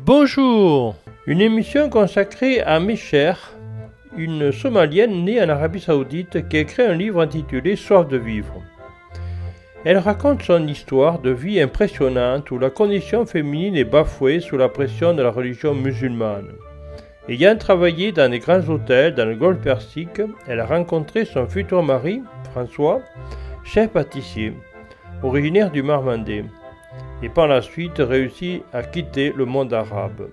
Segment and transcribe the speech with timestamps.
[0.00, 0.96] Bonjour
[1.26, 3.34] Une émission consacrée à Micher,
[4.16, 8.62] une Somalienne née en Arabie Saoudite qui a écrit un livre intitulé Soif de vivre.
[9.84, 14.68] Elle raconte son histoire de vie impressionnante où la condition féminine est bafouée sous la
[14.68, 16.52] pression de la religion musulmane.
[17.28, 21.82] Ayant travaillé dans des grands hôtels dans le Golfe Persique, elle a rencontré son futur
[21.82, 23.02] mari, François,
[23.64, 24.54] chef pâtissier,
[25.22, 26.46] originaire du Marmandais
[27.22, 30.30] et par la suite réussit à quitter le monde arabe.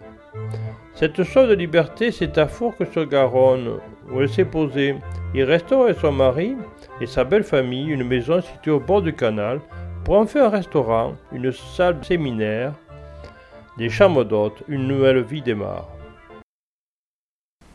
[0.94, 4.96] Cette soif de liberté, c'est à Fourques-sur-Garonne, où elle s'est posée.
[5.34, 6.56] Il restaure son mari
[7.02, 9.60] et sa belle famille une maison située au bord du canal
[10.06, 12.72] pour en faire un restaurant, une salle séminaire,
[13.78, 15.95] des chambres d'hôtes, une nouvelle vie démarre.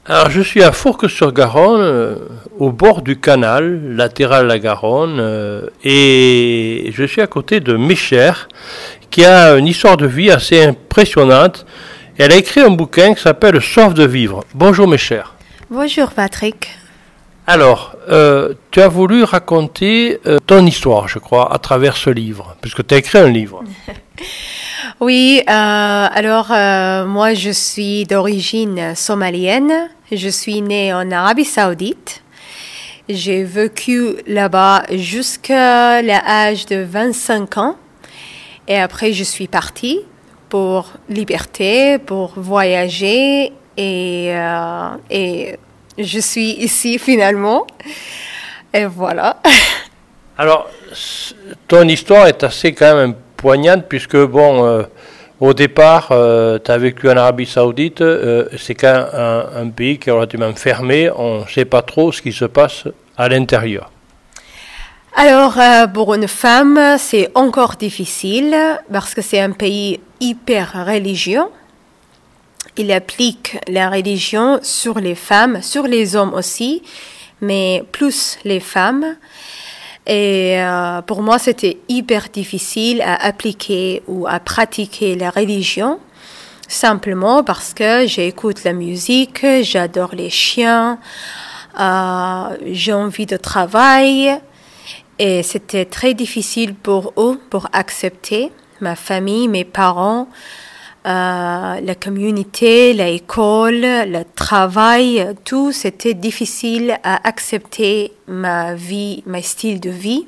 [0.06, 2.14] Alors je suis à Fourques-sur-Garonne, euh,
[2.58, 7.76] au bord du canal latéral de la Garonne, euh, et je suis à côté de
[7.76, 8.32] Micher,
[9.10, 11.66] qui a une histoire de vie assez impressionnante.
[12.16, 14.42] Elle a écrit un bouquin qui s'appelle Soif de vivre.
[14.54, 15.34] Bonjour mes chers.
[15.68, 16.70] Bonjour Patrick.
[17.46, 22.86] Alors, euh, tu as voulu raconter ton histoire, je crois, à travers ce livre, puisque
[22.86, 23.62] tu as écrit un livre.
[25.00, 26.48] oui, euh, alors
[27.06, 29.88] moi je suis d'origine somalienne.
[30.12, 32.22] Je suis née en Arabie saoudite.
[33.08, 37.76] J'ai vécu là-bas jusqu'à l'âge de 25 ans.
[38.68, 40.00] Et après, je suis partie
[40.48, 45.56] pour liberté, pour voyager et, euh, et
[45.98, 47.66] je suis ici finalement.
[48.72, 49.40] Et voilà.
[50.38, 50.70] Alors,
[51.66, 54.82] ton histoire est assez quand même poignante puisque, bon, euh,
[55.40, 58.04] au départ, euh, tu as vécu en Arabie Saoudite,
[58.58, 62.32] c'est quand un, pays qui est relativement fermé, on ne sait pas trop ce qui
[62.32, 62.84] se passe
[63.16, 63.90] à l'intérieur.
[65.16, 68.56] Alors, euh, pour une femme, c'est encore difficile
[68.92, 71.44] parce que c'est un pays hyper religieux.
[72.76, 76.82] Il applique la religion sur les femmes, sur les hommes aussi,
[77.40, 79.16] mais plus les femmes.
[80.06, 86.00] Et euh, pour moi, c'était hyper difficile à appliquer ou à pratiquer la religion,
[86.68, 90.98] simplement parce que j'écoute la musique, j'adore les chiens,
[91.78, 94.36] euh, j'ai envie de travailler.
[95.18, 98.50] Et c'était très difficile pour eux pour accepter
[98.80, 100.28] ma famille, mes parents,
[101.06, 109.80] euh, la communauté, l'école, le travail, tout, c'était difficile à accepter ma vie, mon style
[109.80, 110.26] de vie.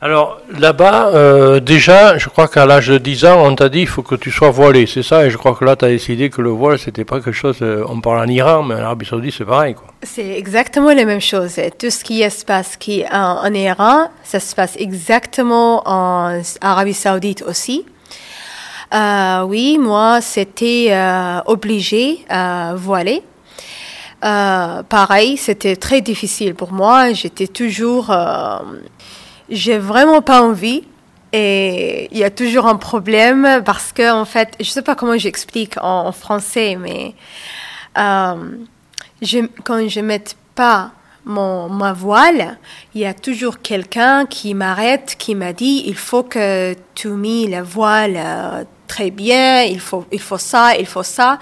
[0.00, 3.86] Alors là-bas, euh, déjà, je crois qu'à l'âge de 10 ans, on t'a dit il
[3.88, 6.30] faut que tu sois voilé, c'est ça Et je crois que là, tu as décidé
[6.30, 7.58] que le voile, c'était pas quelque chose.
[7.62, 9.74] Euh, on parle en Iran, mais en Arabie Saoudite, c'est pareil.
[9.74, 9.88] quoi.
[10.04, 11.56] C'est exactement la même chose.
[11.80, 16.94] Tout ce qui se passe qui en, en, Iran, ça se passe exactement en Arabie
[16.94, 17.84] Saoudite aussi.
[18.94, 23.22] Euh, oui, moi, c'était euh, obligé à voiler.
[24.24, 27.12] Euh, pareil, c'était très difficile pour moi.
[27.12, 28.14] J'étais toujours
[29.50, 30.84] j'ai vraiment pas envie.
[31.32, 35.18] Et il y a toujours un problème parce que, en fait, je sais pas comment
[35.18, 37.14] j'explique en, français, mais
[37.94, 40.24] je, quand je mets
[40.54, 40.92] pas
[41.26, 42.56] mon, ma voile,
[42.94, 47.46] il y a toujours quelqu'un qui m'arrête, qui m'a dit il faut que tu mets
[47.46, 51.38] la voile très bien, il faut, il faut ça, il faut ça.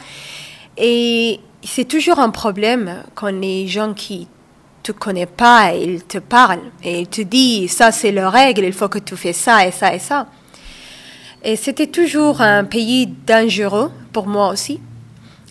[0.77, 4.29] Et c'est toujours un problème quand les gens qui
[4.83, 8.73] te connais pas, il te parle et il te dit ça c'est leur règle, il
[8.73, 10.27] faut que tu fais ça et ça et ça.
[11.43, 14.81] Et c'était toujours un pays dangereux pour moi aussi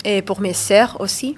[0.03, 1.37] et pour mes sœurs aussi.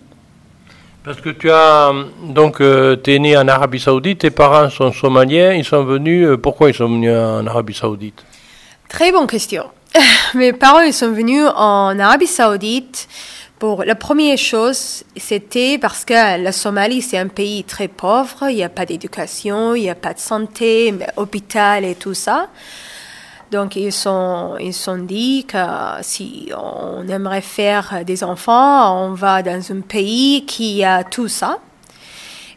[1.04, 5.54] Parce que tu as donc euh, es né en Arabie Saoudite, tes parents sont somaliens,
[5.54, 8.26] ils sont venus euh, pourquoi ils sont venus en Arabie Saoudite?
[8.90, 9.66] Très bonne question.
[10.34, 13.08] Mes parents ils sont venus en Arabie Saoudite
[13.60, 18.58] pour la première chose, c'était parce que la Somalie, c'est un pays très pauvre, il
[18.58, 22.50] n'y a pas d'éducation, il n'y a pas de santé, hôpital et tout ça.
[23.52, 25.58] Donc ils sont ils sont dit que
[26.02, 31.58] si on aimerait faire des enfants, on va dans un pays qui a tout ça.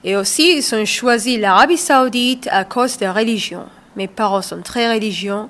[0.04, 3.64] Et aussi, ils ont choisi l'Arabie saoudite à cause de la religion.
[3.96, 5.44] Mes parents sont très religieux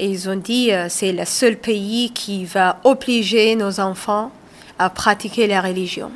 [0.00, 4.32] et ils ont dit euh, c'est le seul pays qui va obliger nos enfants
[4.78, 6.10] à pratiquer la religion.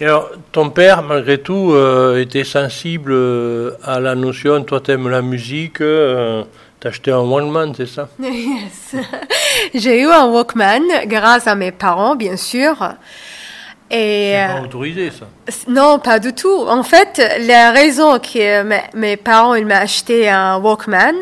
[0.00, 4.90] Et alors, ton père, malgré tout, euh, était sensible euh, à la notion, toi tu
[4.90, 6.42] aimes la musique, euh,
[6.80, 8.08] t'as acheté un Walkman, c'est ça?
[8.20, 8.96] Yes.
[9.74, 12.76] J'ai eu un Walkman grâce à mes parents, bien sûr.
[13.90, 15.26] Et pas euh, autorisé, ça.
[15.66, 16.66] non, pas du tout.
[16.68, 21.14] En fait, la raison que mes, mes parents ils m'ont acheté un Walkman,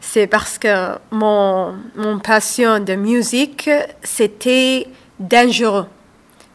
[0.00, 3.68] c'est parce que mon, mon passion de musique,
[4.02, 4.86] c'était
[5.18, 5.86] dangereux.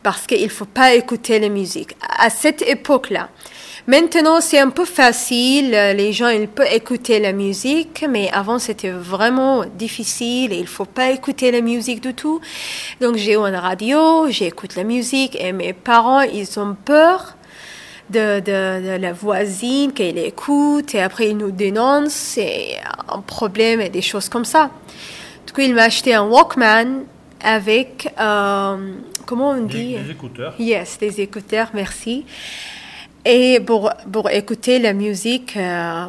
[0.02, 1.96] Parce qu'il ne faut pas écouter la musique.
[2.18, 3.30] À cette époque-là.
[3.88, 5.72] Maintenant, c'est un peu facile.
[5.72, 10.86] Les gens, ils peuvent écouter la musique, mais avant, c'était vraiment difficile et il faut
[10.86, 12.39] pas écouter la musique du tout.
[13.00, 17.36] Donc, j'ai une radio, j'écoute la musique et mes parents, ils ont peur
[18.10, 22.13] de, de, de la voisine qu'elle écoute et après, ils nous dénoncent.
[22.13, 22.78] C'est
[23.10, 24.69] un problème et des choses comme ça.
[25.48, 27.06] Du coup, il m'a acheté un Walkman
[27.44, 28.78] avec, euh,
[29.25, 29.95] comment on dit?
[29.95, 30.54] Des écouteurs.
[30.60, 32.25] Yes, des écouteurs, merci.
[33.25, 36.06] Et pour, pour écouter la musique, euh,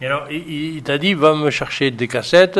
[0.00, 2.58] Et alors, il, il t'a dit, va me chercher des cassettes,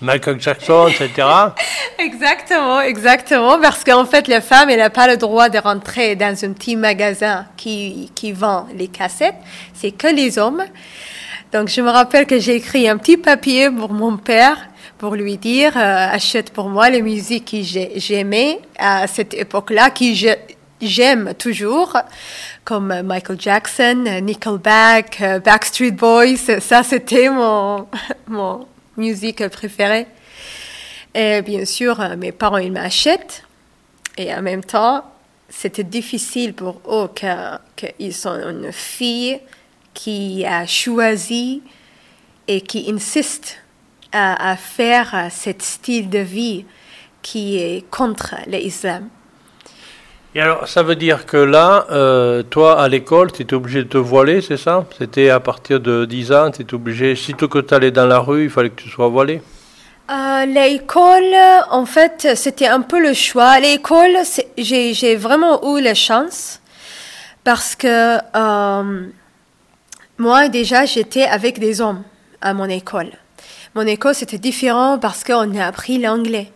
[0.00, 1.28] Michael Jackson, etc.
[1.98, 6.36] Exactement, exactement, parce qu'en fait, la femme, elle n'a pas le droit de rentrer dans
[6.44, 9.36] un petit magasin qui, qui vend les cassettes,
[9.72, 10.64] c'est que les hommes.
[11.52, 14.56] Donc, je me rappelle que j'ai écrit un petit papier pour mon père
[14.98, 19.90] pour lui dire, euh, achète pour moi les musiques que j'ai- j'aimais à cette époque-là,
[19.90, 20.28] qui je-
[20.88, 21.96] j'aime toujours,
[22.64, 27.86] comme euh, Michael Jackson, euh, Nickelback, euh, Backstreet Boys, ça c'était mon,
[28.28, 28.66] mon
[28.96, 30.06] musique préférée.
[31.14, 33.44] Et bien sûr, mes parents, ils m'achètent.
[34.16, 35.04] Et en même temps,
[35.48, 37.08] c'était difficile pour eux
[37.76, 39.40] qu'ils sont une fille
[39.92, 41.62] qui a choisi
[42.48, 43.58] et qui insiste
[44.10, 46.64] à, à faire ce style de vie
[47.22, 49.08] qui est contre l'islam.
[50.36, 53.88] Et alors, ça veut dire que là, euh, toi, à l'école, tu étais obligé de
[53.88, 54.84] te voiler, c'est ça?
[54.98, 58.18] C'était à partir de 10 ans, tu étais obligé, sitôt que tu allais dans la
[58.18, 59.42] rue, il fallait que tu sois voilé
[60.10, 61.36] Euh, l'école,
[61.70, 63.60] en fait, c'était un peu le choix.
[63.60, 64.16] L'école,
[64.58, 66.60] j'ai vraiment eu la chance
[67.44, 69.06] parce que euh,
[70.18, 72.02] moi, déjà, j'étais avec des hommes
[72.40, 73.12] à mon école.
[73.76, 76.50] Mon école, c'était différent parce qu'on a appris l'anglais.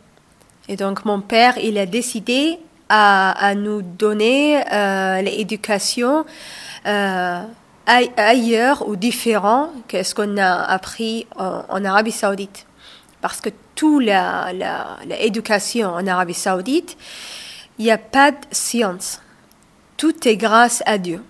[0.68, 6.24] Et donc, mon père, il a décidé à, nous donner euh, l'éducation
[6.86, 7.42] euh,
[7.86, 12.66] ai- ailleurs ou différent que ce qu'on a appris en, Arabie Saoudite.
[13.20, 14.04] Parce que toute
[15.04, 16.96] l'éducation en Arabie Saoudite,
[17.78, 19.20] il n'y a pas de science.
[19.96, 21.22] Tout est grâce à Dieu.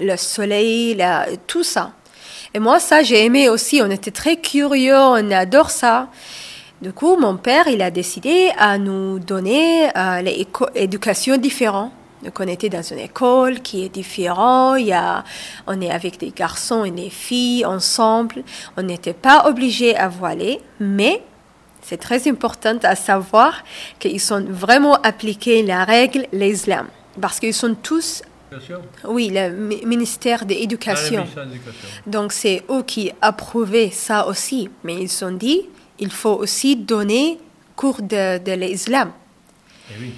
[0.00, 1.92] Le soleil, la- tout ça.
[2.52, 3.80] Et moi, ça, j'ai aimé aussi.
[3.82, 6.08] On était très curieux, on adore ça.
[6.82, 11.92] Du coup, mon père, il a décidé à nous donner euh, l'éducation différente.
[12.22, 14.78] Donc, on était dans une école qui est différente.
[14.80, 15.24] Il y a,
[15.66, 18.42] on est avec des garçons et des filles ensemble.
[18.76, 21.22] On n'était pas obligé à voiler, mais
[21.82, 23.62] c'est très important à savoir
[23.98, 26.88] qu'ils sont vraiment appliqués la règle, l'islam.
[27.20, 28.22] Parce qu'ils sont tous,
[29.04, 31.24] oui, le mi- ministère de l'éducation.
[32.06, 34.70] Donc c'est eux qui approuvaient ça aussi.
[34.82, 35.62] Mais ils ont dit,
[35.98, 37.38] il faut aussi donner
[37.76, 39.12] cours de, de l'islam.
[39.90, 40.14] Eh oui.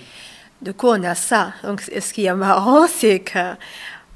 [0.61, 1.53] Du coup, on a ça?
[1.63, 3.55] Donc, ce qui est marrant, c'est que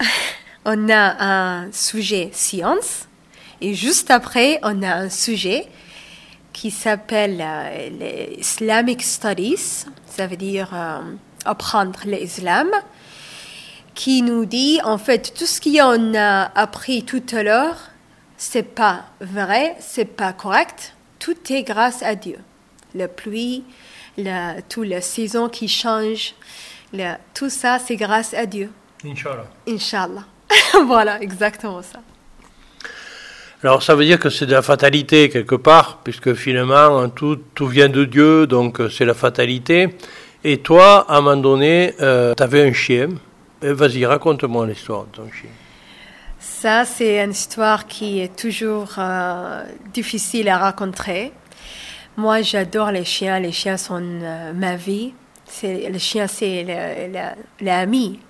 [0.65, 3.07] on a un sujet science
[3.61, 5.69] et juste après, on a un sujet
[6.53, 11.01] qui s'appelle euh, les Islamic Studies, ça veut dire euh,
[11.45, 12.69] apprendre l'islam,
[13.95, 17.77] qui nous dit en fait tout ce qu'on a appris tout à l'heure,
[18.39, 22.39] c'est pas vrai, c'est pas correct, tout est grâce à Dieu.
[22.97, 23.63] La pluie,
[24.19, 26.35] la, toute la saison qui change,
[26.93, 28.71] la- tout ça c'est grâce à Dieu.
[29.07, 29.47] Inch'Allah.
[29.69, 30.25] Inch'Allah.
[30.87, 32.01] voilà, exactement ça.
[33.63, 37.67] Alors ça veut dire que c'est de la fatalité quelque part, puisque finalement tout, tout
[37.69, 39.91] vient de Dieu, donc euh, c'est la fatalité.
[40.43, 43.09] Et toi, à un moment donné, tu avais un chien.
[43.63, 45.51] Et Vas-y, raconte-moi l'histoire de ton chien.
[46.61, 49.65] Ça, c'est une histoire qui est toujours euh,
[49.95, 51.33] difficile à raconter.
[52.19, 53.41] Moi, j'adore les chiens.
[53.41, 55.15] Les chiens sont euh, ma vie.
[55.47, 56.67] C'est, le chien, c'est
[57.63, 58.21] l'ami.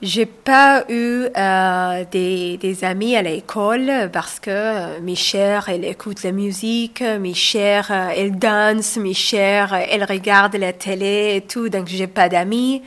[0.00, 6.22] J'ai pas eu euh, des, des amis à l'école parce que mes chers, elles écoutent
[6.22, 11.42] la musique, mes chers, euh, elles dansent, mes chers, euh, elles regardent la télé et
[11.42, 12.80] tout, donc j'ai pas d'amis.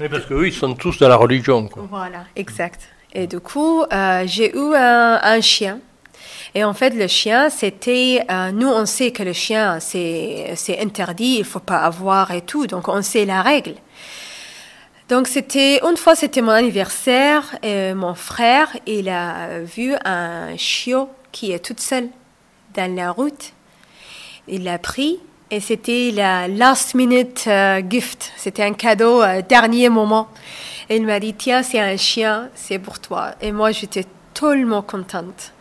[0.00, 1.68] Oui, parce qu'eux, ils sont tous dans la religion.
[1.68, 1.86] Quoi.
[1.88, 2.88] Voilà, exact.
[3.12, 5.80] Et du coup, euh, j'ai eu un, chien.
[6.54, 8.24] Et en fait, le chien, c'était...
[8.30, 12.66] euh, nous, on sait que le chien, c'est interdit, il faut pas avoir et tout.
[12.66, 13.74] Donc, on sait la règle.
[15.08, 15.80] Donc, c'était...
[15.82, 17.56] Une fois, c'était mon anniversaire.
[17.62, 22.08] Et mon frère, il a vu un chiot qui est toute seule
[22.74, 23.52] dans la route.
[24.46, 25.18] Il l'a pris
[25.50, 28.32] Et c'était la last minute euh, gift.
[28.36, 30.28] C'était un cadeau dernier moment.
[30.92, 33.30] Il m'a dit, tiens, c'est un chien, c'est pour toi.
[33.40, 34.04] Et moi, j'étais
[34.34, 35.52] tellement contente.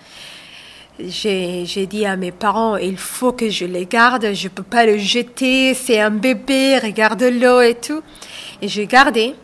[1.00, 4.98] J'ai dit à mes parents, il faut que je le garde, je peux pas le
[4.98, 8.01] jeter, c'est un bébé, regarde-le et tout.
[8.62, 9.36] Et j'ai gardé.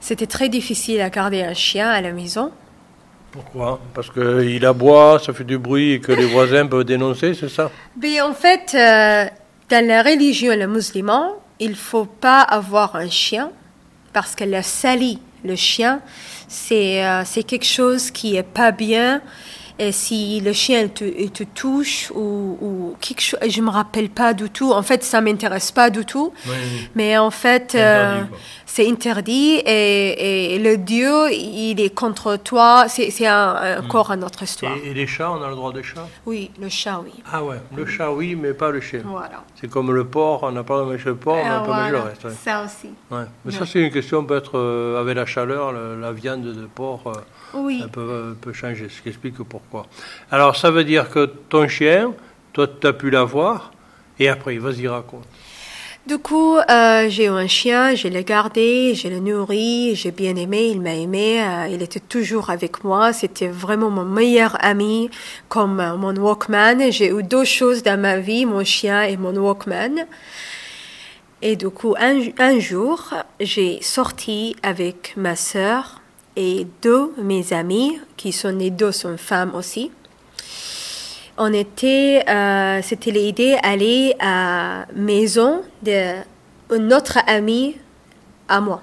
[0.00, 2.52] C'était très difficile à garder un chien à la maison.
[3.32, 3.80] Pourquoi?
[3.94, 7.70] Parce qu'il aboie, ça fait du bruit et que les voisins peuvent dénoncer, c'est ça?
[8.00, 9.26] Mais en fait, euh,
[9.70, 13.50] dans la religion le musulman, il faut pas avoir un chien
[14.12, 16.00] parce que le sali, le chien,
[16.48, 19.20] c'est euh, c'est quelque chose qui est pas bien.
[19.82, 24.50] Et si le chien te, touche ou, ou quelque chose, je me rappelle pas du
[24.50, 24.72] tout.
[24.72, 26.34] En fait, ça m'intéresse pas du tout.
[26.46, 26.52] Oui.
[26.94, 27.68] Mais en fait,
[28.66, 32.84] C'est interdit, euh, interdit et, et le Dieu, il est contre toi.
[32.88, 34.76] C'est c'est un, encore une autre histoire.
[34.84, 36.06] Et, et les chats, on a le droit des chats?
[36.26, 37.12] Oui, le chat, oui.
[37.32, 39.00] Ah ouais, le chat oui, mais pas le chien.
[39.06, 39.42] Voilà.
[39.58, 41.56] C'est comme le porc, on n'a pas le droit de manger le porc, on n'a
[41.56, 42.04] Ah, pas manger le voilà.
[42.10, 42.24] reste.
[42.26, 42.32] ouais.
[42.44, 42.90] Ça aussi.
[43.10, 43.24] Ouais.
[43.46, 47.04] Mais ça, c'est une question peut-être euh, avec la chaleur, le- la viande de porc.
[47.54, 47.80] Oui.
[47.80, 49.86] Ça peut, euh, peut changer, ce qui explique pourquoi.
[50.30, 52.12] Alors, ça veut dire que ton chien,
[52.52, 53.72] toi, tu as pu l'avoir,
[54.18, 55.26] et après, vas-y, raconte.
[56.06, 60.34] Du coup, euh, j'ai eu un chien, je l'ai gardé, je l'ai nourri, j'ai bien
[60.34, 65.10] aimé, il m'a aimé, euh, il était toujours avec moi, c'était vraiment mon meilleur ami,
[65.50, 66.90] comme euh, mon Walkman.
[66.90, 70.06] J'ai eu deux choses dans ma vie, mon chien et mon Walkman.
[71.42, 75.99] Et du coup, un, un jour, j'ai sorti avec ma sœur
[76.36, 79.90] et deux de mes amis, qui sont les deux sont femmes aussi.
[81.38, 87.76] On était, euh, c'était l'idée d'aller à maison d'un autre ami
[88.48, 88.82] à moi.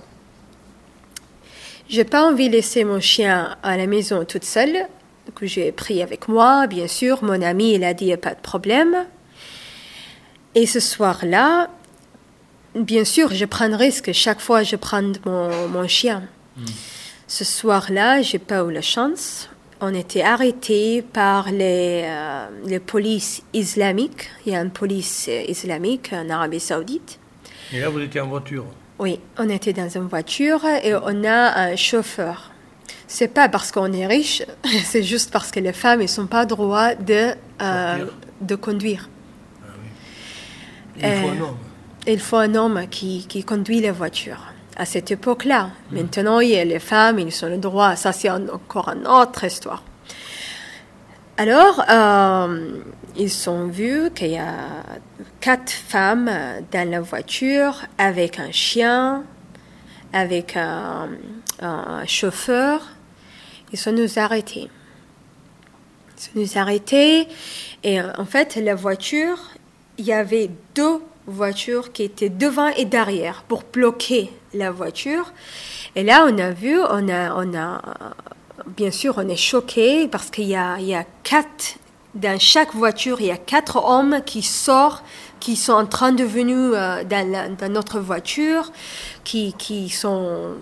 [1.90, 4.74] J'ai pas envie de laisser mon chien à la maison toute seule.
[5.26, 7.24] Donc j'ai pris avec moi, bien sûr.
[7.24, 9.06] Mon ami, il a dit pas de problème.
[10.56, 11.70] Et ce soir-là,
[12.76, 14.12] bien sûr, je prends risque.
[14.12, 16.24] Chaque fois, je prends mon, mon chien.
[17.28, 19.50] Ce soir-là, j'ai pas eu la chance.
[19.82, 24.30] On était arrêtés par les, euh, les polices islamiques.
[24.46, 27.20] Il y a une police euh, islamique en Arabie Saoudite.
[27.74, 28.66] Et là, vous étiez en voiture.
[28.98, 32.52] Oui, on était dans une voiture et on a un chauffeur.
[33.08, 34.42] C'est pas parce qu'on est riche,
[34.86, 38.14] c'est juste parce que les femmes ne sont pas droit de, euh, Conduire.
[38.42, 39.10] de conduire.
[40.98, 41.58] Il faut Euh, un homme.
[42.08, 44.40] Il faut un homme qui, qui conduit la voiture.
[44.80, 47.96] À cette époque-là, maintenant, il y a les femmes, ils ont le droit.
[47.96, 49.84] Ça, c'est encore une autre histoire.
[51.36, 52.80] Alors, euh,
[53.16, 54.54] ils ont vu qu'il y a
[55.40, 59.24] quatre femmes euh, dans la voiture avec un chien,
[60.14, 61.10] avec un,
[62.06, 62.88] chauffeur.
[63.74, 64.70] Ils sont nous arrêtés.
[66.18, 67.28] Ils sont nous arrêtés.
[67.84, 69.40] Et euh, en fait, la voiture,
[69.98, 75.34] il y avait deux voitures qui étaient devant et derrière pour bloquer la voiture.
[75.96, 77.82] Et là, on a vu, on a, on a,
[78.66, 81.76] bien sûr, on est choqué parce qu'il y a, il y a quatre,
[82.16, 85.04] dans chaque voiture, il y a quatre hommes qui sortent,
[85.40, 88.72] qui sont en train de venir euh, dans, notre voiture,
[89.24, 90.56] qui, qui sont,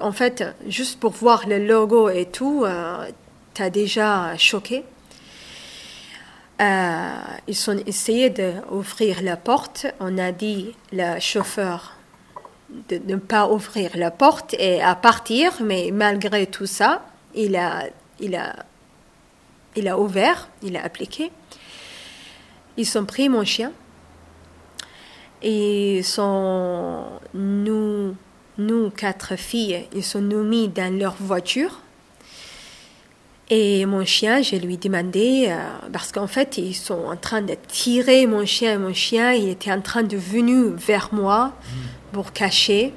[0.00, 3.08] en fait, juste pour voir le logo et tout, euh,
[3.52, 4.84] t'as déjà choqué.
[6.60, 7.10] Euh,
[7.48, 9.86] ils ont essayé d'ouvrir la porte.
[9.98, 11.93] On a dit le chauffeur
[12.88, 17.02] de ne pas ouvrir la porte et à partir, mais malgré tout ça,
[17.34, 17.84] il a,
[18.20, 18.54] il a,
[19.76, 21.30] il a ouvert, il a appliqué.
[22.76, 23.72] Ils ont pris mon chien
[25.42, 27.04] et sont
[27.34, 28.16] nous,
[28.58, 31.80] nous quatre filles, ils sont nous mis dans leur voiture.
[33.50, 35.58] Et mon chien, je lui demandé, euh,
[35.92, 38.78] parce qu'en fait, ils sont en train de tirer mon chien.
[38.78, 41.52] Mon chien, il était en train de venir vers moi
[42.14, 42.94] pour cacher.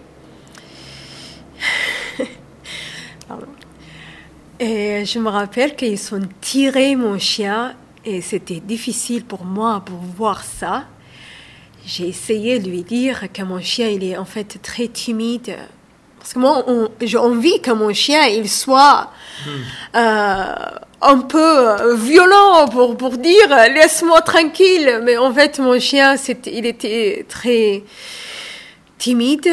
[4.59, 9.97] Et je me rappelle qu'ils ont tiré mon chien et c'était difficile pour moi pour
[9.97, 10.85] voir ça.
[11.85, 15.55] J'ai essayé de lui dire que mon chien, il est en fait très timide.
[16.19, 16.63] Parce que moi,
[17.01, 19.11] j'ai envie que mon chien, il soit
[19.95, 20.55] euh,
[21.01, 25.01] un peu violent pour, pour dire laisse-moi tranquille.
[25.03, 27.83] Mais en fait, mon chien, c'était, il était très
[28.97, 29.49] timide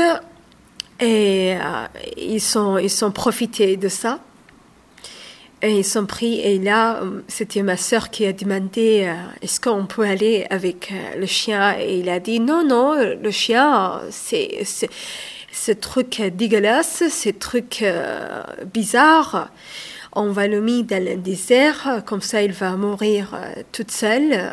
[1.01, 1.87] et euh,
[2.17, 4.21] ils sont ils sont profités de ça.
[5.63, 9.59] Et ils sont pris, et là, euh, c'était ma sœur qui a demandé euh, est-ce
[9.59, 11.79] qu'on peut aller avec le chien?
[11.79, 14.63] Et il a dit non, non, le chien, c'est
[15.51, 17.83] ce truc dégueulasse, ce truc
[18.75, 19.49] bizarre.
[20.13, 23.35] On va le mettre dans le désert, comme ça il va mourir
[23.73, 24.53] toute seule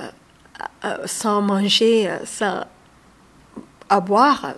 [1.06, 2.64] sans manger, sans
[3.90, 4.54] à boire.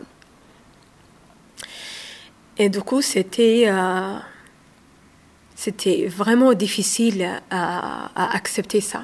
[2.58, 3.68] Et du coup, c'était
[5.56, 9.04] c'était vraiment difficile à, accepter ça.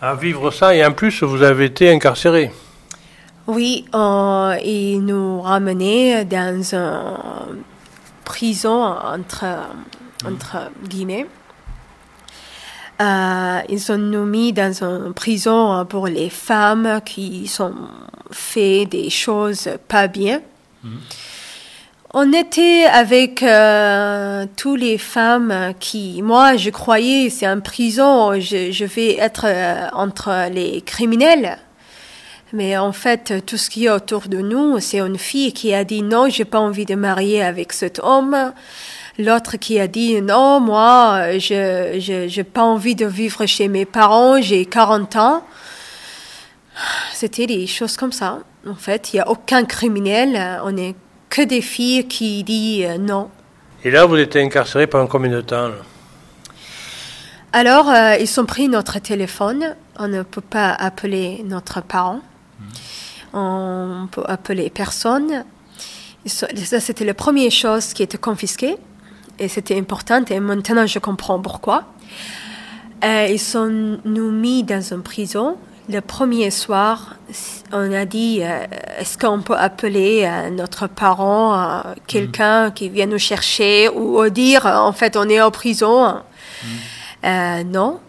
[0.00, 2.50] À vivre ça, et en plus, vous avez été incarcéré.
[3.46, 7.62] Oui, euh, ils nous ramenaient dans une
[8.24, 9.44] prison entre,
[10.26, 11.26] entre guillemets.
[13.00, 17.74] Euh, ils ont nous mis dans une prison pour les femmes qui sont
[18.30, 20.40] fait des choses pas bien.
[20.82, 20.98] Mhm.
[22.14, 28.84] On était avec euh, toutes les femmes qui, moi, je croyais c'est en prison, je,
[28.86, 31.58] vais être euh, entre les criminels.
[32.54, 35.84] Mais en fait, tout ce qui est autour de nous, c'est une fille qui a
[35.84, 38.54] dit non, j'ai pas envie de marier avec cet homme.
[39.18, 44.40] L'autre qui a dit non, moi, je, je, pas envie de vivre chez mes parents,
[44.40, 45.44] j'ai 40 ans.
[47.12, 48.38] C'était des choses comme ça.
[48.66, 50.58] En fait, il n'y a aucun criminel.
[50.64, 50.94] On est
[51.30, 53.30] que des filles qui disent euh, non.
[53.84, 55.70] Et là, vous êtes incarcéré pendant combien de temps
[57.52, 59.76] Alors, euh, ils ont pris notre téléphone.
[59.98, 62.20] On ne peut pas appeler notre parent.
[63.32, 63.36] Hmm.
[63.36, 65.44] On peut appeler personne.
[66.26, 68.76] Ça, c'était la première chose qui était confisquée.
[69.38, 70.24] Et c'était important.
[70.30, 71.84] Et maintenant, je comprends pourquoi.
[73.04, 75.56] Euh, ils sont nous mis dans une prison
[75.88, 77.16] le premier soir,
[77.72, 78.66] on a dit euh,
[78.98, 84.66] est-ce qu'on peut appeler euh, notre parent, euh, quelqu'un qui vient nous chercher ou dire
[84.66, 86.22] en fait on est en prison?
[87.24, 87.62] Mm.
[87.70, 88.00] Non.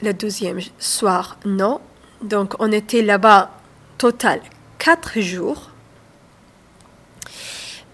[0.00, 1.80] Le deuxième soir, non.
[2.22, 3.50] Donc on était là-bas
[3.98, 4.40] total
[4.78, 5.70] quatre jours.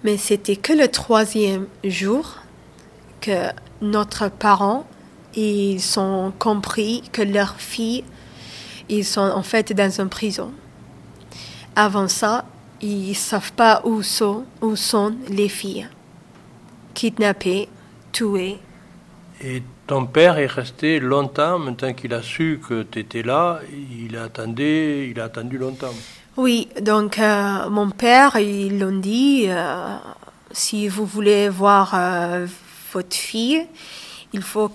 [0.02, 2.36] Mais c'était que le troisième jour
[3.22, 3.48] que
[3.80, 4.86] notre parent
[5.34, 8.04] ils ont compris que leur fille
[8.88, 10.52] ils sont en fait dans une prison.
[11.76, 12.44] Avant ça,
[12.80, 15.88] ils ne savent pas où sont, où sont les filles.
[16.92, 17.68] Kidnappées,
[18.12, 18.58] tuées.
[19.42, 24.16] Et ton père est resté longtemps, maintenant qu'il a su que tu étais là, il
[24.16, 25.94] a, attendu, il a attendu longtemps.
[26.36, 29.96] Oui, donc euh, mon père, ils l'ont dit, euh,
[30.50, 32.46] si vous voulez voir euh,
[32.92, 33.66] votre fille,
[34.32, 34.70] il faut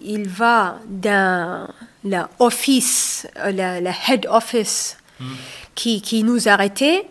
[0.00, 1.68] qu'il va dans
[2.04, 4.96] la office, euh, la, head office
[5.74, 7.06] qui, qui nous arrêtait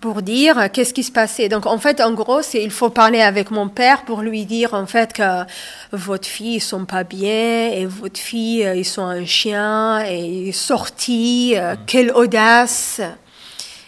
[0.00, 1.48] pour dire euh, qu'est-ce qui se passait.
[1.48, 4.74] Donc en fait, en gros, c'est il faut parler avec mon père pour lui dire
[4.74, 5.44] en fait que
[5.92, 10.52] votre fille ils sont pas bien et votre fille euh, ils sont un chien et
[10.52, 11.76] sortis, hmm.
[11.86, 13.00] quelle audace.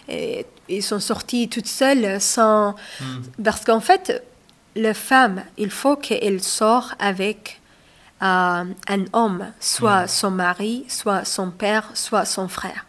[0.07, 3.43] Et ils sont sortis toutes seules sans hmm.
[3.43, 4.23] parce qu'en fait,
[4.75, 7.59] la femme, il faut qu'elle sorte avec
[8.23, 10.07] un homme, soit mm.
[10.07, 12.85] son mari, soit son père, soit son frère.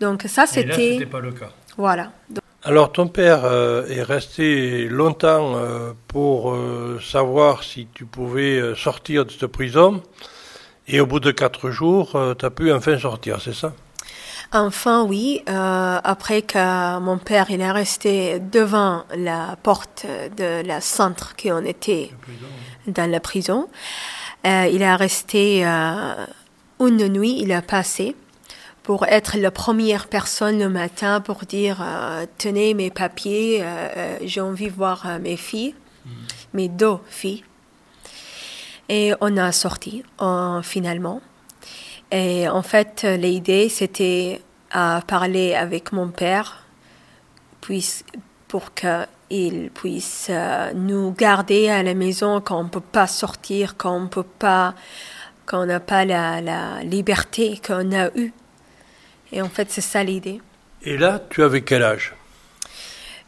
[0.00, 0.76] Donc ça, c'était...
[0.76, 1.50] n'était pas le cas.
[1.76, 2.10] Voilà.
[2.66, 9.26] Alors ton père euh, est resté longtemps euh, pour euh, savoir si tu pouvais sortir
[9.26, 10.02] de cette prison.
[10.88, 13.72] Et au bout de quatre jours, tu as pu enfin sortir, c'est ça?
[14.52, 15.42] Enfin, oui.
[15.46, 20.06] après que mon père il est resté devant la porte
[20.36, 22.10] de la centre qui en était
[22.86, 23.66] dans la prison.
[24.46, 26.26] Euh, il a resté euh,
[26.80, 28.14] une nuit, il a passé
[28.82, 33.64] pour être la première personne le matin pour dire euh, tenez mes papiers,
[34.22, 36.10] j'ai envie de voir mes filles, mm.
[36.52, 37.44] mes deux filles.
[38.90, 40.02] Et on a sorti
[40.62, 41.22] finalement.
[42.12, 46.64] Et en fait, l'idée c'était à parler avec mon père,
[47.62, 48.02] puis
[48.54, 53.08] pour que il puisse euh, nous garder à la maison quand on ne peut pas
[53.08, 54.76] sortir, quand on peut pas,
[55.44, 58.32] quand n'a pas la, la liberté qu'on a eue.
[59.32, 60.40] Et en fait, c'est ça l'idée.
[60.84, 62.14] Et là, tu avais quel âge?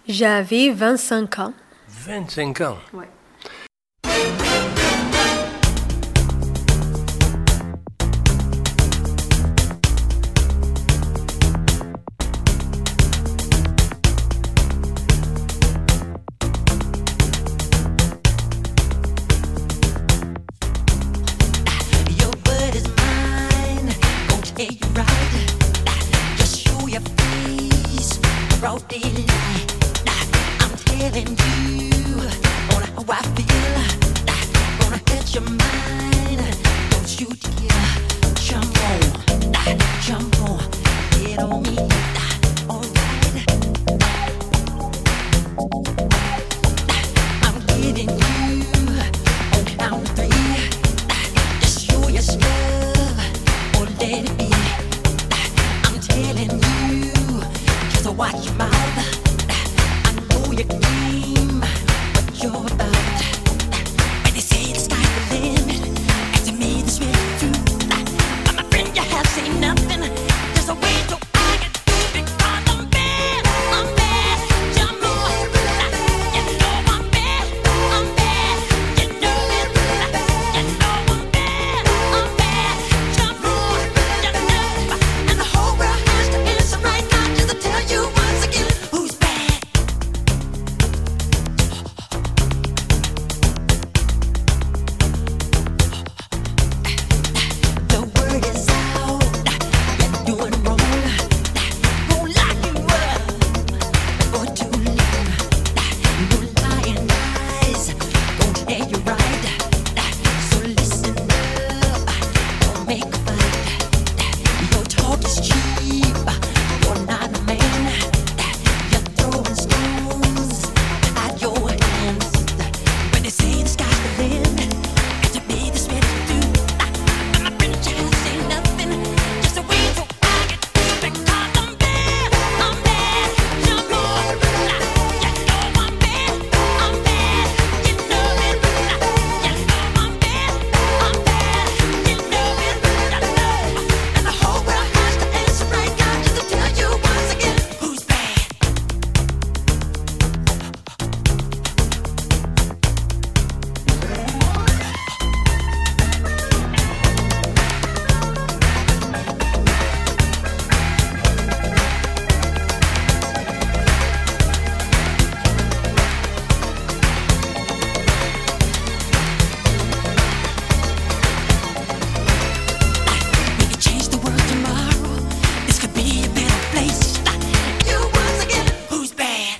[0.07, 1.55] J'avais 25 ans.
[1.89, 2.79] 25 ans?
[2.93, 3.09] Ouais.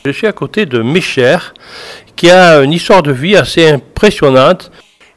[0.07, 1.37] Je suis à côté de Micher,
[2.14, 4.71] qui a une histoire de vie assez impressionnante.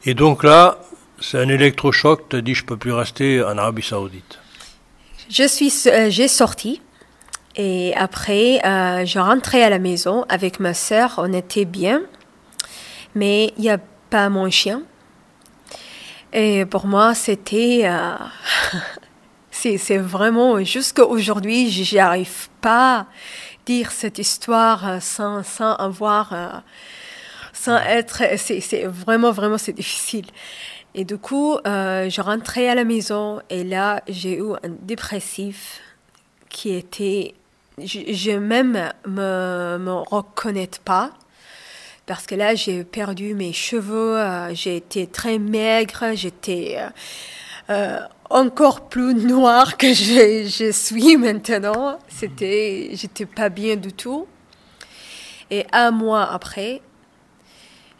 [0.04, 0.80] Et donc là,
[1.22, 4.40] c'est un électrochoc, tu dit je peux plus rester en Arabie Saoudite.
[5.30, 6.82] Je suis, euh, j'ai sorti
[7.56, 11.14] et après euh, je rentrais à la maison avec ma sœur.
[11.20, 12.02] On était bien,
[13.14, 13.78] mais il n'y a
[14.10, 14.82] pas mon chien.
[16.34, 18.16] Et pour moi, c'était, euh,
[19.52, 23.06] c'est vraiment jusqu'à aujourd'hui, j'arrive pas
[23.70, 26.64] dire cette histoire sans, sans avoir,
[27.54, 30.26] sans être, c'est vraiment vraiment c'est difficile.
[30.96, 35.82] Et du coup, euh, je rentrais à la maison et là, j'ai eu un dépressif
[36.50, 37.36] qui était.
[37.78, 41.12] Je, même me, me reconnais pas
[42.06, 46.80] parce que là, j'ai perdu mes cheveux, euh, j'ai été très maigre, j'étais
[47.70, 51.98] euh, encore plus noire que je, je suis maintenant.
[52.08, 54.28] C'était, j'étais pas bien du tout.
[55.52, 56.82] Et un mois après,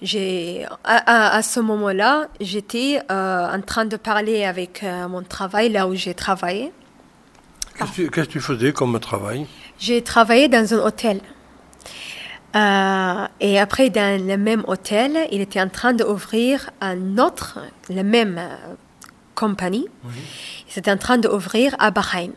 [0.02, 5.70] j'ai à, à, ce moment-là, j'étais euh, en train de parler avec euh, mon travail
[5.70, 6.72] là où j'ai travaillé.
[7.78, 9.48] Qu'est-ce que tu faisais comme travail?
[9.80, 11.22] J'ai travaillé dans un hôtel.
[12.56, 18.04] Euh, et après, dans le même hôtel, il était en train d'ouvrir un autre, la
[18.04, 18.40] même
[19.40, 19.88] compagnie.
[20.04, 20.14] Oui.
[20.68, 22.34] Il était en train d'ouvrir à Bahreïn.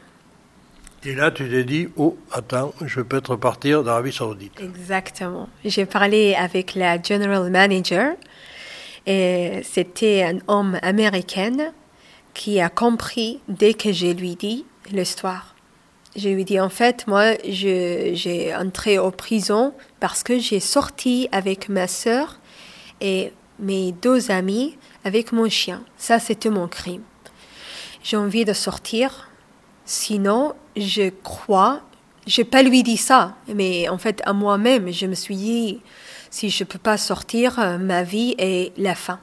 [1.05, 4.61] Et là, tu t'es dit, oh, attends, je peux être partir d'Arabie Saoudite.
[4.61, 5.49] Exactement.
[5.65, 8.15] J'ai parlé avec la general manager
[9.05, 11.73] et c'était un homme américain
[12.35, 15.57] qui a compris dès que je lui dis l'histoire.
[16.15, 21.69] Je lui dis, en fait, moi, j'ai entré en prison parce que j'ai sorti avec
[21.69, 22.39] ma sœur
[23.01, 25.83] et mes deux amis avec mon chien.
[25.97, 27.03] Ça, c'était mon crime.
[28.03, 29.29] J'ai envie de sortir
[29.85, 31.81] Sinon, je crois,
[32.27, 35.81] je n'ai pas lui dit ça, mais en fait, à moi-même, je me suis dit,
[36.31, 39.19] si je ne peux pas sortir, euh, ma vie est la fin.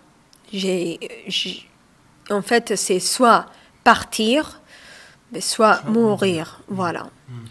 [0.52, 1.00] J'ai,
[2.30, 3.46] en fait, c'est soit
[3.84, 4.62] partir,
[5.40, 6.62] soit mourir.
[6.68, 7.08] Voilà.
[7.30, 7.46] Hmm.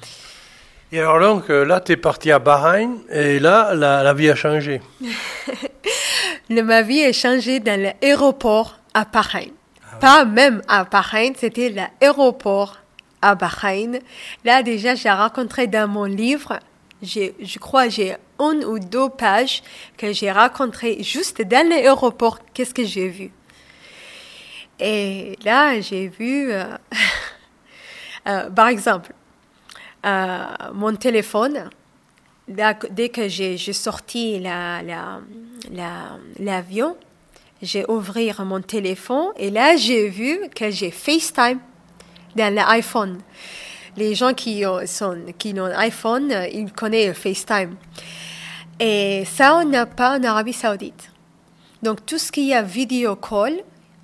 [0.90, 4.34] Et alors donc, euh, là, tu es parti à Bahreïn, et là, la, vie a
[4.34, 4.80] changé.
[6.50, 9.52] ma vie a changé dans l'aéroport à Bahreïn.
[9.84, 12.78] Ah pas même à Bahreïn, c'était l'aéroport
[13.20, 13.98] à Bahreïn.
[14.44, 16.58] Là, déjà, j'ai rencontré dans mon livre,
[17.02, 19.62] je crois j'ai une ou deux pages
[19.98, 22.38] que j'ai rencontrées juste dans l'aéroport.
[22.54, 23.30] Qu'est-ce que j'ai vu?
[24.80, 26.64] Et là, j'ai vu, euh,
[28.28, 29.12] euh, par exemple,
[30.04, 31.70] euh, mon téléphone.
[32.46, 34.86] dès que j'ai sorti l'avion,
[35.72, 36.08] la,
[36.38, 36.94] la,
[37.60, 41.58] j'ai ouvert mon téléphone et là, j'ai vu que j'ai FaceTime
[42.36, 43.18] dans l'iPhone.
[43.96, 47.74] Les gens qui ont, sont, qui ont un iPhone, ils connaissent FaceTime.
[48.78, 51.10] Et ça, on n'a pas en Arabie Saoudite.
[51.82, 53.54] Donc, tout ce qui est vidéo call,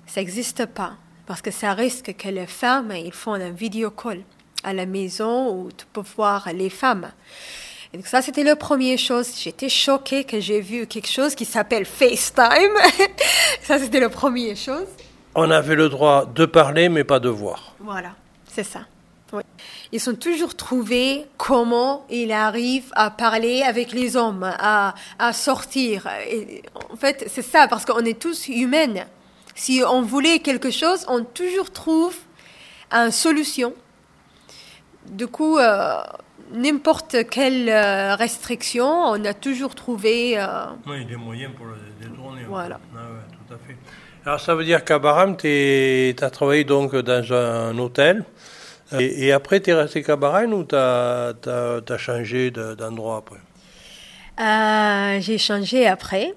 [0.05, 0.97] ça n'existe pas.
[1.25, 4.21] Parce que ça risque que les femmes, ils font un vidéo call
[4.63, 7.11] à la maison où tu peux voir les femmes.
[7.93, 9.29] Et donc ça, c'était la première chose.
[9.37, 12.75] J'étais choquée que j'ai vu quelque chose qui s'appelle FaceTime.
[13.61, 14.87] ça, c'était la première chose.
[15.35, 17.75] On avait le droit de parler, mais pas de voir.
[17.79, 18.15] Voilà,
[18.47, 18.81] c'est ça.
[19.91, 26.07] Ils ont toujours trouvé comment il arrive à parler avec les hommes, à, à sortir.
[26.29, 29.05] Et en fait, c'est ça, parce qu'on est tous humains.
[29.55, 32.15] Si on voulait quelque chose, on toujours trouve
[32.91, 33.73] une solution.
[35.09, 36.01] Du coup, euh,
[36.53, 40.37] n'importe quelle euh, restriction, on a toujours trouvé.
[40.37, 40.47] Euh,
[40.87, 42.43] oui, des moyens pour le détourner.
[42.47, 42.79] Voilà.
[42.93, 43.75] Ah ouais, tout à fait.
[44.25, 48.25] Alors ça veut dire qu'à Bahram, tu as travaillé donc dans un hôtel.
[48.99, 53.39] Et, après, tu es resté qu'à Bahreïn ou tu as, as, changé d'endroit après?
[54.39, 56.33] Euh, J'ai changé après.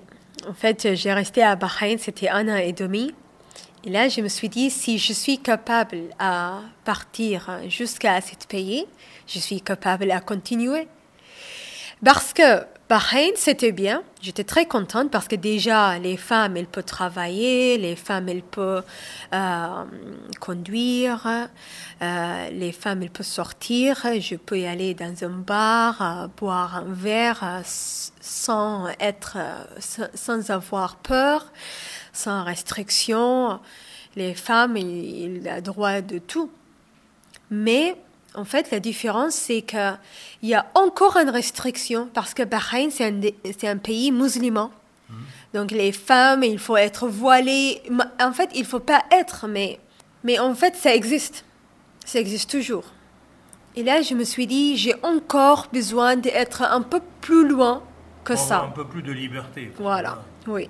[0.49, 3.15] En fait, j'ai resté à Bahreïn, c'était un an et demi.
[3.85, 8.87] Et là, je me suis dit, si je suis capable à partir jusqu'à ce pays,
[9.27, 10.89] je suis capable à continuer.
[12.05, 14.03] Parce que Bahreïn, c'était bien.
[14.23, 18.83] J'étais très contente parce que déjà, les femmes, elles peuvent travailler, les femmes, elles peuvent
[19.35, 19.85] euh,
[20.41, 21.47] conduire,
[22.01, 24.07] euh, les femmes, elles peuvent sortir.
[24.19, 29.37] Je peux y aller dans un bar, euh, boire un verre sans être,
[30.15, 31.53] sans avoir peur,
[32.19, 33.61] sans restriction.
[34.17, 36.51] Les femmes, elles ont le droit de tout.
[37.51, 37.97] Mais
[38.35, 39.99] en fait, la différence, c'est qu'il
[40.43, 44.71] y a encore une restriction parce que Bahreïn, c'est un, un, pays musulman.
[45.09, 45.17] Mhm.
[45.55, 47.83] Donc, les femmes, il faut être voilées.
[48.21, 49.79] En fait, il ne faut pas être, mais,
[50.25, 51.45] mais en fait, ça existe.
[52.05, 52.85] Ça existe toujours.
[53.77, 57.83] Et là, je me suis dit, j'ai encore besoin d'être un peu plus loin
[58.25, 58.63] que ça.
[58.65, 59.73] Un peu plus de liberté.
[59.79, 60.69] Voilà, oui.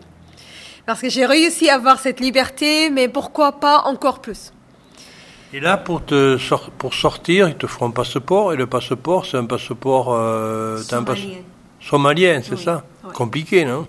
[0.89, 4.55] Parce que j'ai réussi à avoir cette liberté, mais pourquoi pas encore plus
[5.53, 6.39] Et là, pour, te
[6.79, 10.15] pour sortir, ils te feront un passeport, et le passeport, c'est un passeport...
[10.15, 11.43] Euh, somalien.
[11.79, 12.85] somalien, c'est ça?
[13.13, 13.87] Compliqué, non?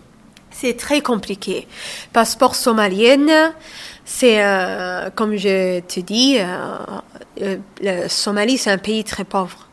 [0.51, 1.69] C'est très compliqué.
[2.11, 3.53] Passeport somalien,
[4.03, 9.68] c'est, euh, comme je te dis, euh, le Somalie, c'est un pays très pauvre.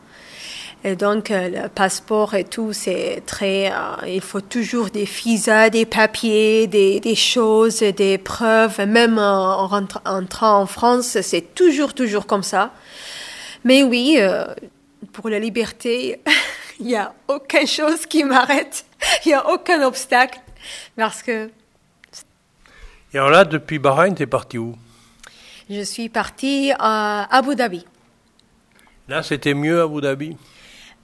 [0.83, 3.71] Et donc, euh, le passeport et tout, c'est très.
[4.07, 8.79] il faut toujours des visas, des papiers, des, des choses, des preuves.
[8.85, 9.69] Même en,
[10.05, 12.71] entrant en France, c'est toujours, toujours comme ça.
[13.63, 14.19] Mais oui,
[15.13, 16.21] pour la liberté,
[16.79, 18.85] il n'y a aucune chose qui m'arrête.
[19.25, 20.39] Il n'y a aucun obstacle.
[20.95, 21.51] Parce que
[23.13, 24.75] et alors là, depuis Bahreïn, tu es parti où?
[25.69, 27.85] Je suis partie à Abu Dhabi.
[29.07, 30.37] Là, c'était mieux à Abu Dhabi?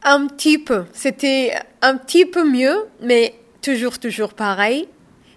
[0.05, 0.85] Un petit peu.
[0.91, 4.87] C'était un petit peu mieux, mais toujours, toujours pareil.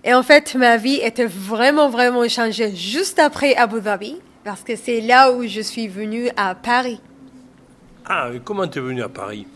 [0.02, 4.76] Et en fait, ma vie était vraiment, vraiment changée juste après Abu Dhabi, parce que
[4.76, 7.00] c'est là où je suis venue à Paris.
[8.04, 9.46] Ah, et comment tu es venue à Paris?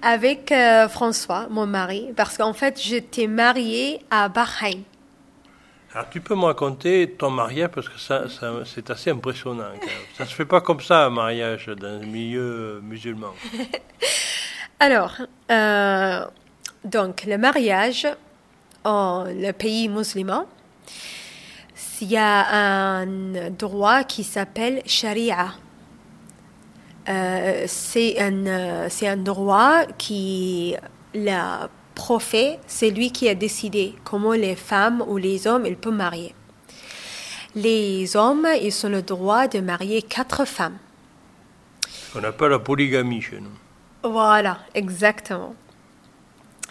[0.00, 4.82] Avec euh, François, mon mari, parce qu'en fait, j'étais mariée à Bahreïn.
[5.94, 8.24] Alors tu peux me raconter ton mariage parce que ça,
[8.64, 9.72] c'est assez impressionnant.
[10.16, 13.34] Ça se fait pas comme ça un mariage dans un milieu musulman.
[14.82, 15.14] Alors,
[15.48, 16.26] euh,
[16.84, 18.08] donc le mariage
[18.82, 20.46] en le pays musulman,
[22.00, 23.06] il y a un
[23.50, 25.54] droit qui s'appelle sharia.
[27.08, 30.74] Euh, c'est un, un droit qui
[31.14, 35.94] la prophète, c'est lui qui a décidé comment les femmes ou les hommes ils peuvent
[35.94, 36.34] marier.
[37.54, 40.78] Les hommes, ils ont le droit de marier quatre femmes.
[42.16, 43.61] On appelle la polygamie chez nous.
[44.02, 45.54] Voilà, exactement.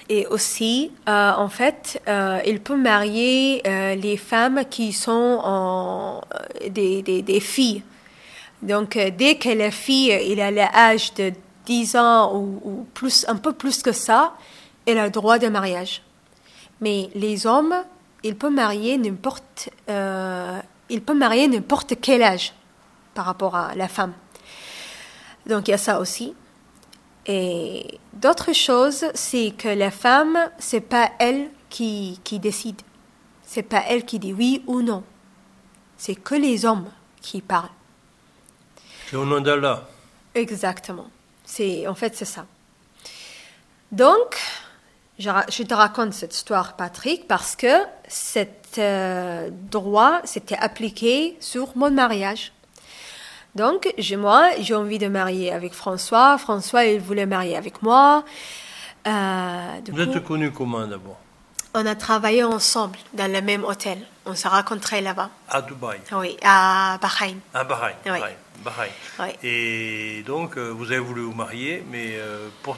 [0.10, 6.22] Et aussi, euh, en fait, euh, il peut marier euh, les femmes qui sont
[6.70, 7.84] des, des, filles.
[8.62, 11.32] Donc, dès que la fille il a l'âge de
[11.66, 14.34] 10 ans ou, plus, un peu plus que ça,
[14.86, 16.02] elle a droit de mariage.
[16.82, 17.76] Mais les hommes,
[18.24, 22.54] ils peuvent marier n'importe, ils peuvent marier n'importe quel âge
[23.14, 24.14] par rapport à la femme.
[25.46, 26.34] Donc il y a ça aussi.
[27.28, 32.82] Et d'autres choses, c'est que la femme, c'est pas elle qui, qui décide.
[33.44, 35.04] C'est pas elle qui dit oui ou non.
[35.98, 36.90] C'est que les hommes
[37.22, 37.70] qui parlent.
[39.10, 39.88] C'est au nom d'Allah.
[40.34, 41.08] Exactement.
[41.44, 42.46] C'est, en fait, c'est ça.
[43.92, 44.38] Donc,
[45.20, 51.92] je, te raconte cette histoire, Patrick, parce que cet euh, droit s'était appliqué sur mon
[51.92, 52.54] mariage.
[53.56, 56.38] Donc, moi, j'ai envie de marier avec François.
[56.38, 58.24] François, il voulait marier avec moi.
[59.08, 61.18] Euh, Vous êtes connus comment d'abord?
[61.74, 64.00] On a travaillé ensemble dans le même hôtel.
[64.26, 65.30] On s'est rencontrés là-bas.
[65.50, 66.00] À Dubaï?
[66.12, 67.38] Oui, à Bahreïn.
[67.54, 68.20] À Bahreïn, oui.
[68.64, 68.92] Bahreïn.
[69.20, 69.28] Oui.
[69.44, 72.20] Et donc, euh, vous avez voulu vous marier, mais
[72.62, 72.78] pour,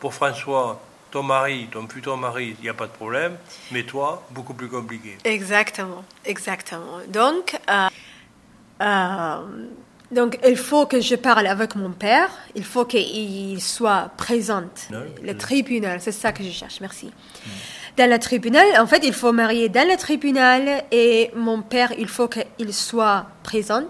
[0.00, 0.80] pour François,
[1.10, 3.36] ton mari, ton futur mari, il n'y a pas de problème,
[3.70, 5.16] mais toi, beaucoup plus compliqué.
[5.24, 6.98] Exactement, exactement.
[7.08, 7.88] Donc, euh,
[8.82, 9.66] euh,
[10.10, 14.64] donc, il faut que je parle avec mon père, il faut qu'il soit présent.
[15.22, 17.10] Le tribunal, c'est ça que je cherche, merci.
[17.96, 22.08] Dans le tribunal, en fait, il faut marier dans le tribunal et mon père, il
[22.08, 23.84] faut qu'il soit présent,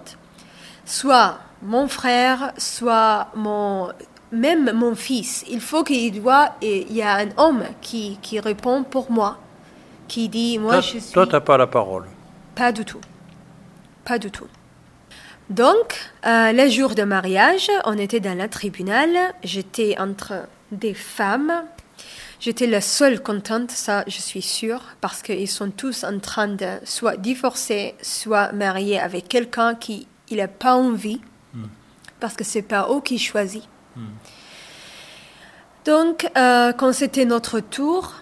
[0.85, 3.91] soit mon frère, soit mon
[4.31, 8.83] même mon fils, il faut qu'il doit, il y a un homme qui, qui répond
[8.83, 9.39] pour moi,
[10.07, 11.13] qui dit, moi je suis...
[11.13, 12.05] Toi, tu n'as pas la parole.
[12.55, 13.01] Pas du tout.
[14.05, 14.47] Pas du tout.
[15.51, 19.09] Donc, euh, le jour de mariage, on était dans le tribunal,
[19.43, 21.65] j'étais entre des femmes.
[22.39, 26.79] J'étais la seule contente, ça je suis sûre, parce qu'ils sont tous en train de
[26.85, 31.21] soit divorcer, soit marier avec quelqu'un qui n'a pas envie,
[31.55, 31.65] hmm.
[32.21, 33.69] parce que c'est pas eux qui choisissent.
[35.85, 38.15] Donc, euh, quand c'était notre tour,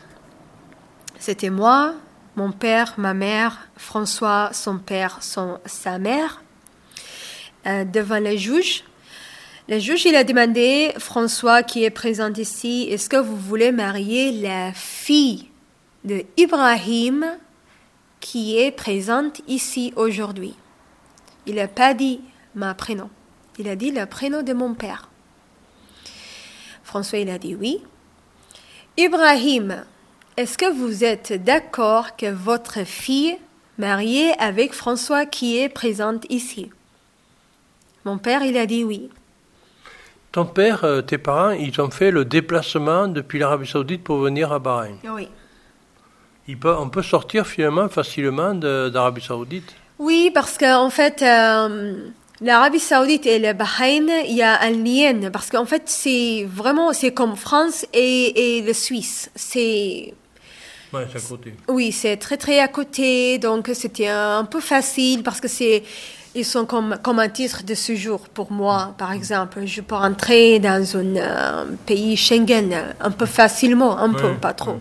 [1.19, 1.95] c'était moi,
[2.37, 6.43] mon père, ma mère, François, son père, son, sa mère,
[7.67, 8.85] euh, devant le juge.
[9.69, 14.31] Le juge, il a demandé, François qui est présent ici, est-ce que vous voulez marier
[14.31, 15.49] la fille
[16.05, 17.27] de Ibrahim
[18.21, 20.55] qui est présente ici aujourd'hui?
[21.47, 22.21] Il n'a pas dit
[22.55, 23.11] ma prénom,
[23.59, 25.09] il a dit le prénom de mon père.
[26.85, 27.83] François, il a dit oui.
[28.97, 29.85] Ibrahim,
[30.37, 33.37] est-ce que vous êtes d'accord que votre fille
[33.79, 36.71] mariée avec François qui est présente ici?
[38.07, 39.11] Mon père, il a dit oui.
[40.31, 44.53] ton père, euh, tes parents, ils ont fait le déplacement depuis l'Arabie Saoudite pour venir
[44.53, 44.97] à Bahreïn.
[45.13, 45.27] Oui.
[46.47, 49.75] Il peut, on peut sortir finalement facilement d'Arabie Saoudite.
[49.99, 51.97] Oui, parce qu'en fait, euh,
[52.41, 55.31] l'Arabie Saoudite et le Bahreïn, il y a un lien.
[55.33, 59.31] Parce qu'en fait, c'est vraiment, c'est comme France et, et le Suisse.
[59.35, 60.15] C'est,
[60.93, 61.53] Ouais, c'est à côté.
[61.67, 63.39] oui, c'est très très à côté.
[63.39, 65.83] Donc, c'était un peu facile parce que c'est,
[66.37, 69.61] ils sont comme, comme un titre de séjour pour moi, par exemple.
[69.65, 74.79] Je peux entrer dans un euh, pays Schengen un peu facilement, un peu, pas trop.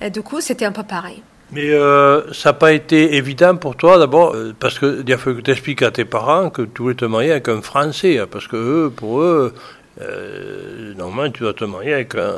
[0.00, 1.22] Et du coup, c'était un peu pareil.
[1.52, 5.16] Mais euh, ça n'a pas été évident pour toi d'abord, euh, parce que il a
[5.16, 8.18] fallu que tu expliques à tes parents que tu voulais te marier avec un Français,
[8.18, 9.54] hein, parce que eux, pour eux,
[10.00, 12.32] euh, normalement tu dois te marier avec un,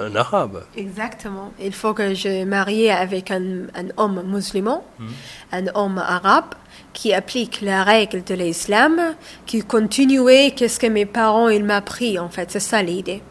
[0.00, 0.64] un Arabe.
[0.76, 1.52] Exactement.
[1.60, 4.84] Il faut que je marie avec un, un homme musulman,
[5.52, 6.54] un homme arabe
[6.92, 9.14] qui applique la règle de l'islam,
[9.46, 12.50] qui continuait qu'est-ce que mes parents ils m'ont appris en fait.
[12.50, 13.22] C'est ça l'idée.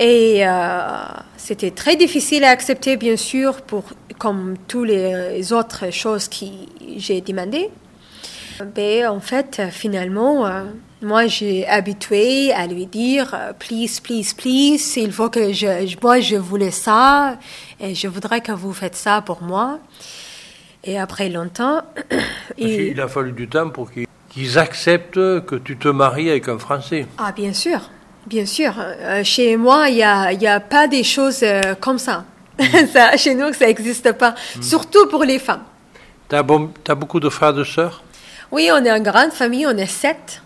[0.00, 0.80] Et euh,
[1.36, 3.84] c'était très difficile à accepter, bien sûr, pour
[4.18, 6.46] comme toutes les autres choses que
[6.96, 7.70] j'ai demandées.
[8.76, 10.64] Mais en fait, finalement, euh,
[11.00, 16.20] moi, j'ai habitué à lui dire, euh, please, please, please, il faut que je, moi,
[16.20, 17.36] je voulais ça,
[17.80, 19.78] et je voudrais que vous faites ça pour moi.
[20.84, 21.82] Et après longtemps,
[22.58, 25.14] il- a fallu du temps pour qu'ils acceptent
[25.46, 27.06] que tu te maries avec un Français.
[27.18, 27.90] ah, bien sûr,
[28.26, 28.74] bien sûr.
[28.78, 32.24] Euh, chez moi, il n'y a, y a pas des choses euh, comme ça.
[32.92, 33.16] ça.
[33.16, 35.62] Chez nous, ça n'existe pas, surtout pour les femmes.
[36.28, 38.02] Tu as, beaucoup de frères et de sœurs?
[38.50, 40.42] Oui, on est une grande famille, on est sept.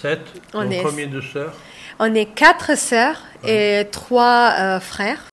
[0.00, 0.20] Sept.
[0.54, 1.52] On est- combien de sœurs
[1.98, 5.24] On est quatre sœurs et trois euh, frères.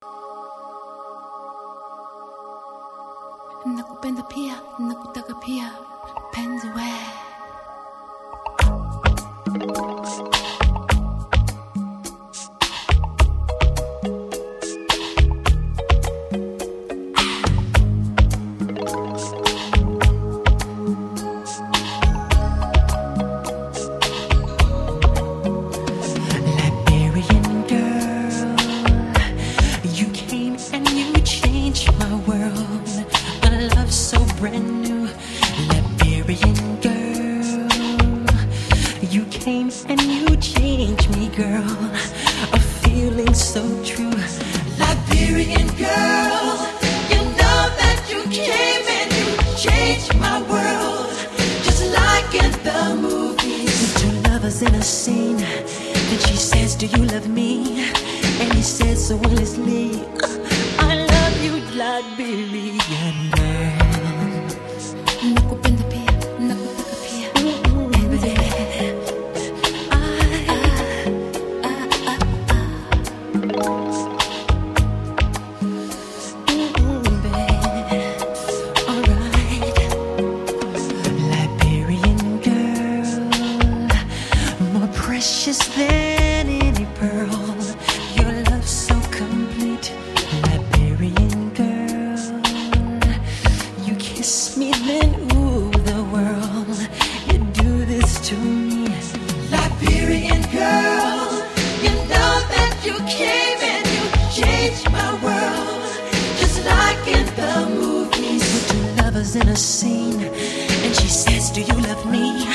[111.15, 112.45] Says, "Do you love me?"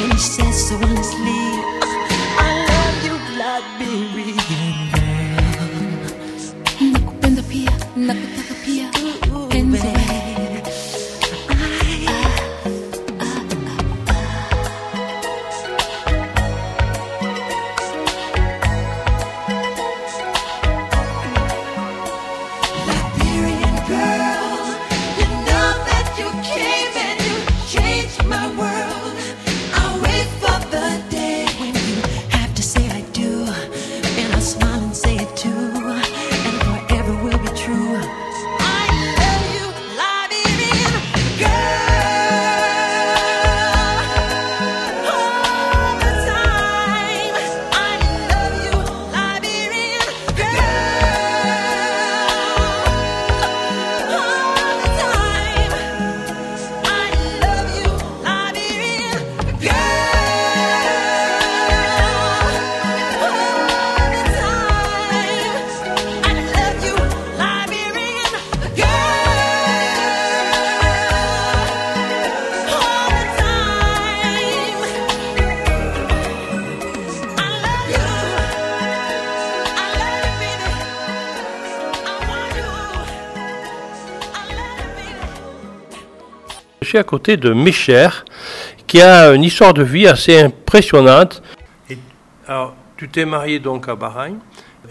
[0.00, 1.29] And he says so honestly,
[86.98, 88.08] à côté de Micher,
[88.86, 91.42] qui a une histoire de vie assez impressionnante.
[91.88, 91.98] Et,
[92.46, 94.38] alors, tu t'es marié donc à Bahreïn,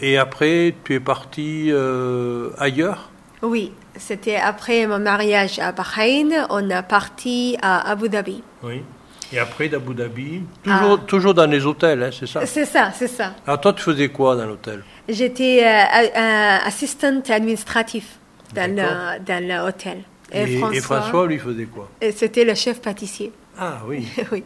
[0.01, 3.09] et après, tu es parti euh, ailleurs?
[3.41, 8.43] Oui, c'était après mon mariage à Bahreïn, on a parti à Abu Dhabi.
[8.63, 8.83] Oui.
[9.31, 12.43] Et après d'Abu Dhabi, toujours, toujours dans les hôtels, hein, c'est ça?
[12.47, 13.33] C'est ça, c'est ça.
[13.45, 14.83] Alors toi, tu faisais quoi dans l'hôtel?
[15.07, 17.29] J'étais euh, assistante
[18.75, 19.99] le- dans l'hôtel.
[20.33, 21.89] Et, et François, lui, faisait quoi?
[22.15, 23.31] C'était le chef pâtissier.
[23.57, 24.07] Ah oui.
[24.31, 24.43] oui.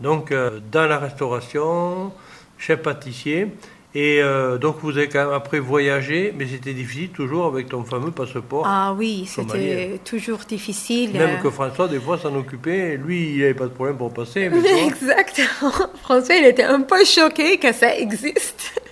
[0.00, 2.12] Donc, euh, dans la restauration,
[2.58, 3.48] chef pâtissier.
[3.96, 7.84] Et euh, donc, vous avez quand même après voyagé, mais c'était difficile toujours avec ton
[7.84, 8.64] fameux passeport.
[8.66, 11.12] Ah oui, c'était toujours difficile.
[11.12, 12.96] Même que François, des fois, s'en occupait.
[12.96, 14.48] Lui, il n'avait pas de problème pour passer.
[14.48, 15.88] Mais toi, Exactement.
[16.02, 18.82] François, il était un peu choqué que ça existe.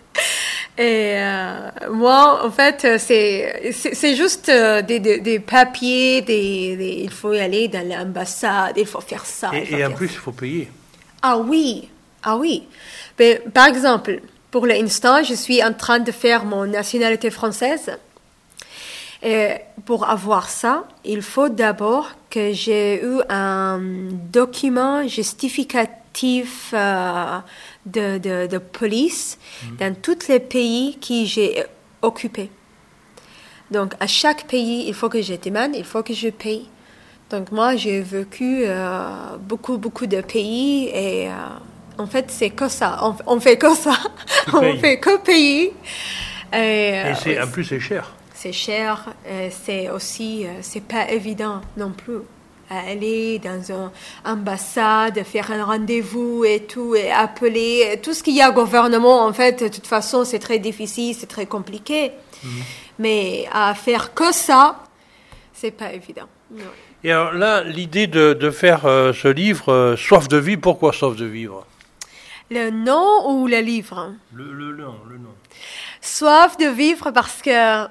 [0.79, 7.01] Et euh, moi, en fait, euh, c'est juste euh, des, des, des papiers, des, des-
[7.05, 9.49] il faut aller dans l'ambassade, il faut faire ça.
[9.51, 10.71] faut et, en plus, il faut payer.
[11.21, 11.89] Ah oui,
[12.23, 12.63] ah oui.
[13.19, 14.21] Mais, par exemple,
[14.51, 17.91] pour l'instant, je suis en train de faire mon nationalité française.
[19.23, 19.51] Et
[19.85, 23.79] pour avoir ça, il faut d'abord que j'ai eu un
[24.33, 27.39] document justificatif euh,
[27.87, 29.39] de, de, de police
[29.79, 31.65] dans tous les pays que j'ai
[32.03, 32.51] occupés.
[33.71, 36.69] Donc, à chaque pays, il faut que je demande, il faut que je paye.
[37.31, 41.33] Donc, moi, j'ai vécu euh, beaucoup, beaucoup de pays et euh,
[41.99, 42.99] en fait, c'est que ça.
[43.03, 43.97] On, on fait que ça.
[44.53, 45.75] On fait que payer.
[46.53, 48.15] Et, Et euh, c'est, oui, en plus, c'est cher.
[48.35, 49.15] c'est cher,
[49.51, 52.19] c'est aussi, c'est pas évident non plus.
[52.73, 53.91] À Aller dans une
[54.25, 59.27] ambassade, faire un rendez-vous et tout, et appeler, tout ce qu'il y a au gouvernement,
[59.27, 62.13] en fait, de toute façon, c'est très difficile, c'est très compliqué.
[62.99, 64.85] Mais à faire que ça,
[65.53, 66.29] c'est pas évident.
[66.51, 66.65] Non.
[67.05, 70.93] Et alors là, l'idée de, de faire euh, ce livre, euh, Soif de vie, pourquoi
[70.93, 71.67] Soif de vivre?
[72.51, 74.15] Le nom ou le livre?
[74.33, 75.35] Le, le nom, le nom.
[76.01, 77.87] Soif de vivre parce que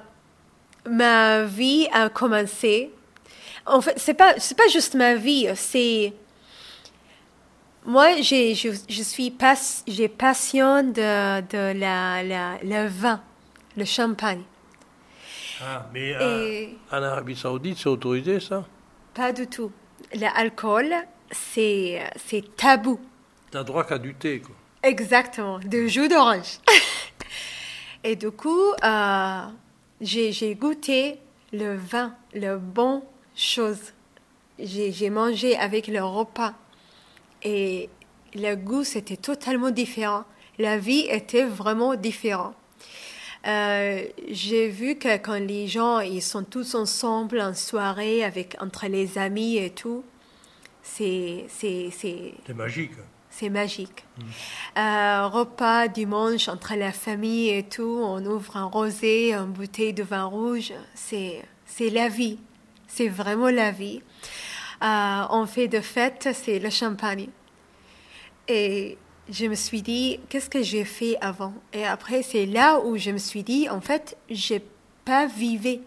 [0.88, 2.90] ma vie a commencé.
[3.66, 6.12] En fait, c'est pas c'est pas juste ma vie, c'est
[7.84, 9.54] moi j'ai je, je suis pas
[9.86, 13.20] j'ai passion de de la, la le vin,
[13.76, 14.42] le champagne.
[15.64, 18.64] Ah, mais Et- en, Arabie Saoudite, c'est autorisé ça?
[19.14, 19.70] Pas du tout.
[20.14, 20.92] L'alcool,
[21.30, 22.98] c'est c'est tabou.
[23.52, 24.54] T'as droit qu'à du thé, quoi.
[24.82, 26.58] Exactement, de jus d'orange.
[28.04, 29.42] Et du coup, euh,
[30.00, 31.18] j'ai j'ai goûté
[31.52, 33.04] le vin, le bon
[33.34, 33.92] chose.
[34.58, 36.54] J'ai mangé avec le repas.
[37.42, 37.88] Et
[38.34, 40.24] le goût, c'était totalement différent.
[40.58, 42.54] La vie était vraiment différente.
[43.46, 48.86] Euh, j'ai vu que quand les gens ils sont tous ensemble en soirée avec entre
[48.86, 50.04] les amis et tout,
[50.82, 52.92] c'est c'est c'est magique.
[53.30, 54.04] c'est magique.
[54.78, 60.04] Euh, repas dimanche entre la famille et tout, on ouvre un rosé, une bouteille de
[60.04, 62.38] vin rouge, c'est c'est la vie,
[62.94, 64.00] c'est vraiment la vie.
[64.82, 67.28] Euh, on fait de fête, c'est le champagne.
[68.48, 68.98] Et
[69.30, 71.54] je me suis dit, qu'est-ce que j'ai fait avant?
[71.72, 74.62] Et après, c'est là où je me suis dit, en fait, j'ai
[75.04, 75.80] pas vivé.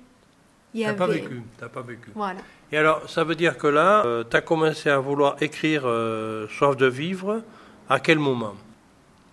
[0.73, 1.41] T'as pas avait- vécu.
[1.57, 2.09] T'as pas vécu.
[2.15, 2.39] Voilà.
[2.71, 6.75] Et alors, ça veut dire que là, tu as commencé à vouloir écrire euh, Soif
[6.75, 7.43] de vivre.
[7.87, 8.55] À quel moment?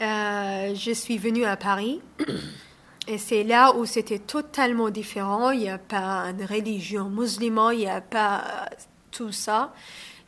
[0.03, 2.01] Euh, je suis venue à Paris
[3.09, 5.50] et c'est là où c'était totalement différent.
[5.50, 8.68] Il n'y a pas une religion musulmane, il n'y a pas
[9.11, 9.72] tout ça.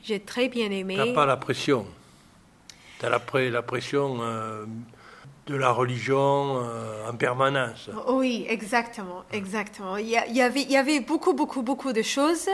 [0.02, 0.96] J'ai très bien aimé.
[0.96, 1.86] T'as pas la pression.
[2.98, 4.64] T'as la, pré- la pression euh,
[5.46, 7.90] de la religion euh, en permanence.
[8.08, 9.96] Oui, exactement, exactement.
[9.96, 12.48] Il y, avait, il y avait beaucoup, beaucoup, beaucoup de choses.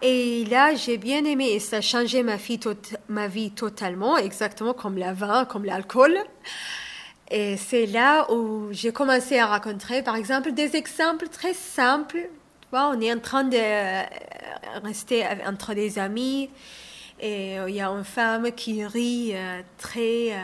[0.00, 2.58] Et là, j'ai bien aimé et ça a changé ma vie,
[3.08, 6.18] ma vie totalement, exactement comme le vin, comme l'alcool.
[7.34, 12.28] Et c'est là où j'ai commencé à raconter, par exemple, des exemples très simples.
[12.60, 14.02] Tu vois, on est en train de euh,
[14.84, 16.50] rester entre des amis
[17.18, 20.36] et euh, il y a une femme qui rit euh, très...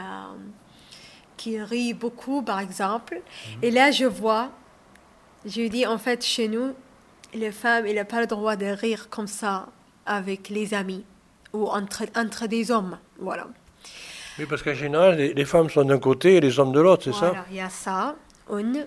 [1.36, 3.20] qui rit beaucoup, par exemple.
[3.60, 4.50] Et là, je vois,
[5.44, 6.72] je lui dis, en fait, chez nous,
[7.34, 9.68] les femmes, elles n'ont pas le droit de rire comme ça
[10.06, 11.04] avec les amis
[11.52, 12.96] ou entre, entre des hommes.
[13.18, 13.48] Voilà.
[14.38, 17.04] Oui, parce qu'en général, les, les femmes sont d'un côté et les hommes de l'autre,
[17.04, 18.14] c'est Voilà, ça il y a ça,
[18.50, 18.86] une.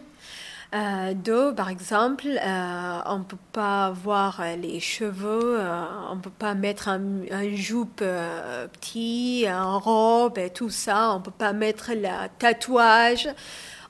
[0.74, 6.16] Euh, deux, par exemple, euh, on ne peut pas avoir euh, les cheveux, euh, on
[6.16, 11.20] ne peut pas mettre un, un jupe euh, petit, un robe et tout ça, on
[11.20, 12.08] ne peut pas mettre le
[12.40, 13.28] tatouage,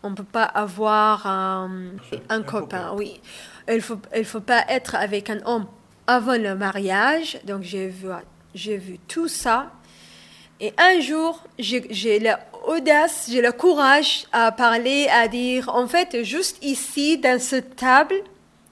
[0.02, 1.70] on ne peut pas avoir un,
[2.30, 2.94] un copain.
[2.98, 3.22] oui.
[3.68, 5.68] Il ne faut, il faut pas être avec un homme
[6.08, 7.40] avant le mariage.
[7.46, 8.08] Donc, j'ai vu,
[8.56, 9.72] j'ai vu tout ça.
[10.64, 16.64] Et un jour, j'ai l'audace, j'ai le courage à parler, à dire, en fait, juste
[16.64, 18.14] ici, dans cette table,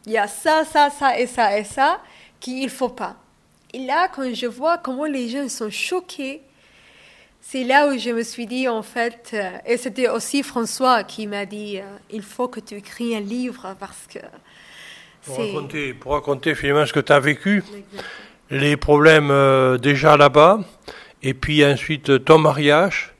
[0.05, 1.99] il y a ça, ça, ça et ça et ça
[2.39, 3.15] qu'il ne faut pas.
[3.73, 6.43] Et là, quand je vois comment les gens sont choqués,
[7.41, 11.25] c'est là où je me suis dit, en fait, euh, et c'était aussi François qui
[11.25, 14.19] m'a dit, euh, il faut que tu écris un livre parce que
[15.25, 17.63] Pour raconter, pour raconter finalement ce que tu as vécu,
[18.51, 20.59] les problèmes euh, déjà là-bas,
[21.23, 23.13] et puis ensuite euh, ton mariage,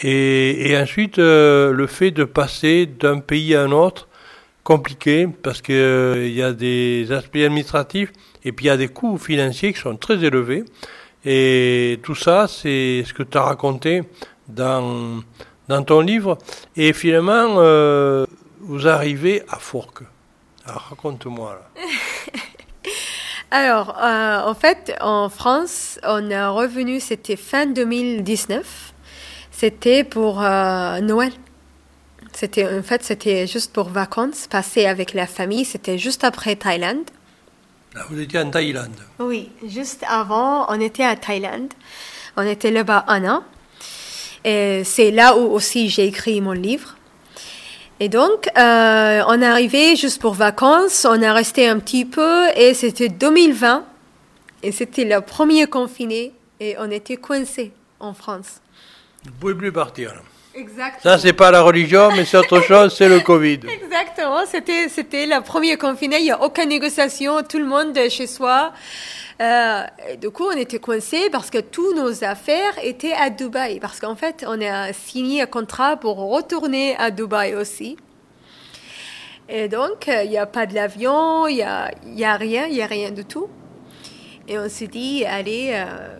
[0.00, 4.08] et, ensuite euh, le fait de passer d'un pays à un autre,
[4.64, 8.12] compliqué, parce qu'il y a des aspects administratifs,
[8.44, 10.64] et puis il y a des coûts financiers qui sont très élevés.
[11.24, 14.02] Et tout ça, c'est ce que tu as raconté
[14.48, 15.22] dans,
[15.68, 16.38] dans ton livre.
[16.76, 18.26] Et finalement, euh,
[18.60, 20.02] vous arrivez à Fourques.
[20.66, 21.82] Alors raconte-moi là.
[23.56, 28.92] Alors, euh, en fait, en France, on est revenu, c'était fin 2019.
[29.52, 31.30] C'était pour euh, Noël.
[32.32, 35.64] C'était, en fait, c'était juste pour vacances, passer avec la famille.
[35.64, 37.08] C'était juste après Thaïlande.
[37.94, 38.98] Là, vous étiez en Thaïlande.
[39.20, 41.72] Oui, juste avant, on était à Thaïlande.
[42.36, 43.44] On était là-bas un an.
[44.44, 46.96] Et c'est là où aussi j'ai écrit mon livre.
[48.04, 52.48] Et donc, euh, on est arrivé juste pour vacances, on est resté un petit peu
[52.54, 53.82] et c'était 2020.
[54.62, 58.60] Et c'était le premier confiné et on était coincés en France.
[59.24, 60.12] Vous ne pouvez plus partir.
[60.54, 61.00] Exactement.
[61.02, 63.60] Ça, c'est pas la religion, mais c'est autre chose, c'est le Covid.
[63.82, 68.26] Exactement, c'était c'était le premier confiné, il n'y a aucune négociation, tout le monde chez
[68.26, 68.74] soi.
[69.40, 73.80] Euh, et du coup, on était coincés parce que toutes nos affaires étaient à Dubaï.
[73.80, 77.96] Parce qu'en fait, on a signé un contrat pour retourner à Dubaï aussi.
[79.48, 82.66] Et donc, euh, il n'y a pas de l'avion, il n'y a, y a rien,
[82.66, 83.48] il n'y a rien du tout.
[84.48, 86.18] Et on s'est dit, allez, euh,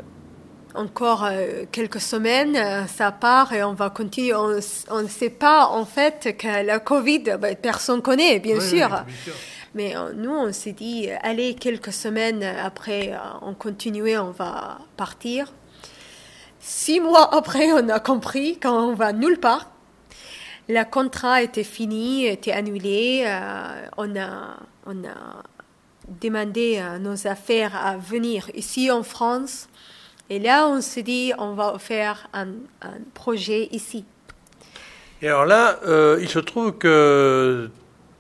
[0.75, 4.35] encore euh, quelques semaines, euh, ça part et on va continuer.
[4.35, 4.59] On
[4.91, 8.89] on ne sait pas en fait que la Covid, ben, personne connaît, bien Oui, sûr.
[8.91, 9.35] oui, bien sûr.
[9.75, 14.31] Mais euh, nous, on s'est dit, euh, allez, quelques semaines après, euh, on continue, on
[14.31, 15.53] va partir.
[16.61, 19.71] Six mois après, on a compris qu'on va nulle part.
[20.69, 23.27] Le contrat était fini, était annulé.
[23.99, 24.57] on, a,
[24.87, 25.43] on a
[26.23, 29.69] demandé à nos affaires à venir ici en France.
[30.31, 32.47] Et là, on s'est dit, on va faire un,
[33.13, 34.07] projet ici.
[35.21, 35.79] Et alors là,
[36.19, 37.69] il se trouve que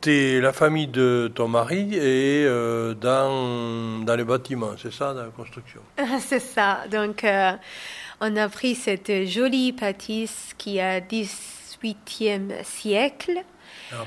[0.04, 5.22] t'es la famille de ton mari est euh, dans, dans les bâtiments, c'est ça, dans
[5.22, 5.80] la construction.
[6.20, 6.84] C'est ça.
[6.90, 7.52] Donc, euh,
[8.20, 13.32] on a pris cette jolie bâtisse qui a 18e siècle.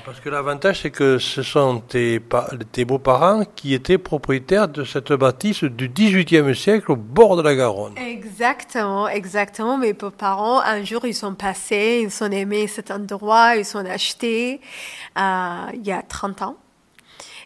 [0.04, 4.84] Parce que l'avantage, c'est que ce sont tes, pa- tes beaux-parents qui étaient propriétaires de
[4.84, 7.94] cette bâtisse du XVIIIe siècle au bord de la Garonne.
[7.98, 9.76] Exactement, exactement.
[9.78, 14.60] Mes parents, un jour, ils sont passés, ils ont aimé cet endroit, ils sont achetés
[15.18, 16.56] euh, il y a 30 ans.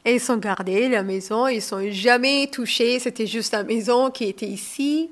[0.04, 4.24] Et ils ont gardé la maison, ils sont jamais touchés, c'était juste la maison qui
[4.24, 5.10] était ici.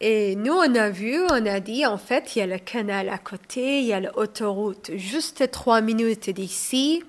[0.00, 3.08] Et nous, on a vu, on a dit, en fait, il y a le canal
[3.08, 7.02] à côté, il y a l'autoroute juste trois minutes d'ici.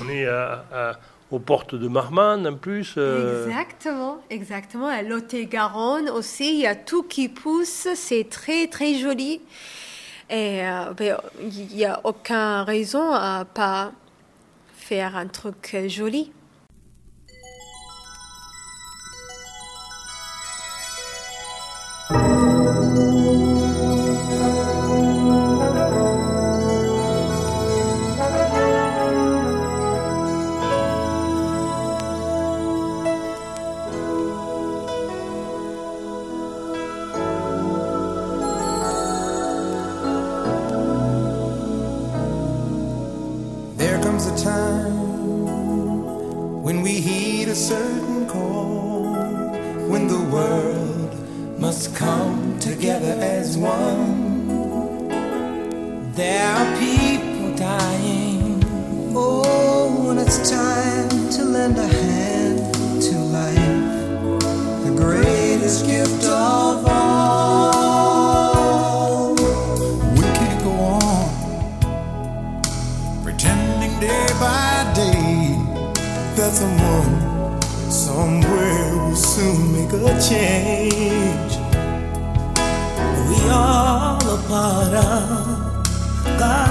[0.00, 0.92] On est à- à-
[1.30, 2.94] aux portes de Marmande en plus.
[2.96, 4.86] euh, Exactement, exactement.
[4.86, 9.40] À Lot-et-Garonne aussi, il y a tout qui pousse, c'est très très joli.
[10.30, 13.92] Et euh, ben, il n'y a aucune raison à pas
[14.74, 16.32] faire un truc joli.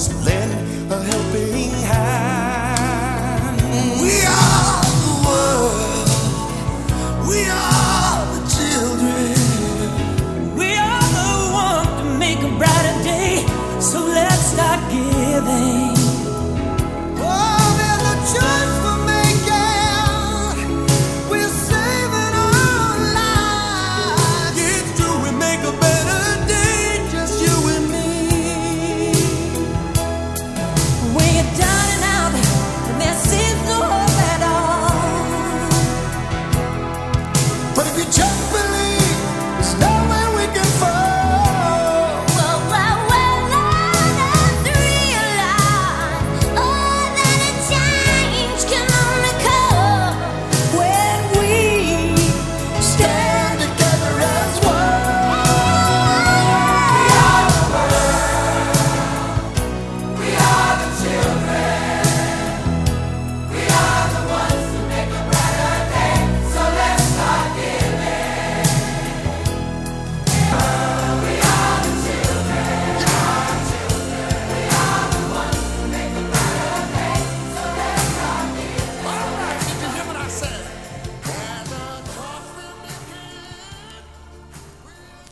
[0.00, 1.69] Must lend a helping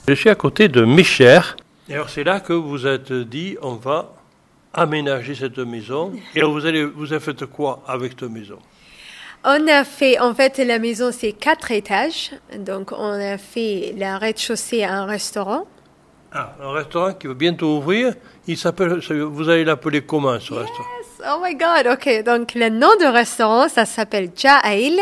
[0.08, 1.40] Je suis à côté de Micher.
[1.86, 4.14] Et alors c'est là que vous êtes dit, on va
[4.72, 6.14] aménager cette maison.
[6.34, 8.58] Et alors vous allez, vous avez fait quoi avec cette maison?
[9.44, 12.30] On a fait, en fait, la maison, c'est quatre étages.
[12.58, 15.66] Donc, on a fait la rez-de-chaussée à un restaurant.
[16.32, 18.14] Ah, un restaurant qui va bientôt ouvrir.
[18.46, 20.88] Il s'appelle, vous allez l'appeler comment ce restaurant?
[21.20, 22.24] Oh my God, ok.
[22.24, 25.00] Donc, le nom du restaurant, ça s'appelle Ja'ail.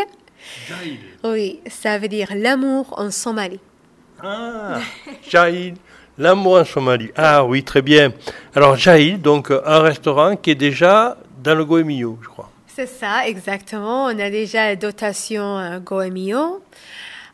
[1.23, 3.61] Oui, ça veut dire l'amour en Somalie.
[4.23, 4.79] Ah,
[5.29, 5.75] Jaïl,
[6.17, 7.11] l'amour en Somalie.
[7.15, 8.11] Ah oui, très bien.
[8.55, 12.49] Alors Jaïl, donc un restaurant qui est déjà dans le Goemio, je crois.
[12.67, 14.05] C'est ça, exactement.
[14.05, 16.61] On a déjà la dotation euh, Goemio.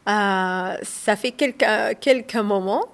[0.07, 1.65] Euh, ça fait quelques,
[1.99, 2.85] quelques moments.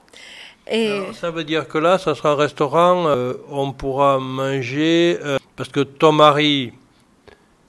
[0.69, 5.17] Et Alors, ça veut dire que là, ça sera un restaurant, euh, on pourra manger,
[5.23, 6.73] euh, parce que ton mari,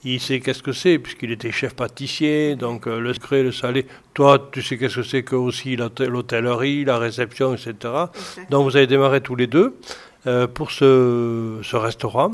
[0.05, 3.87] il sait qu'est-ce que c'est, puisqu'il était chef pâtissier, donc euh, le sucré, le salé.
[4.15, 7.75] Toi, tu sais qu'est-ce que c'est que aussi l'hôtel- l'hôtellerie, la réception, etc.
[8.49, 9.77] Donc vous avez démarré tous les deux
[10.27, 12.31] euh, pour ce, ce restaurant.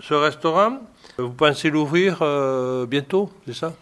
[0.00, 0.78] Ce restaurant,
[1.18, 3.72] vous pensez l'ouvrir euh, bientôt, c'est ça?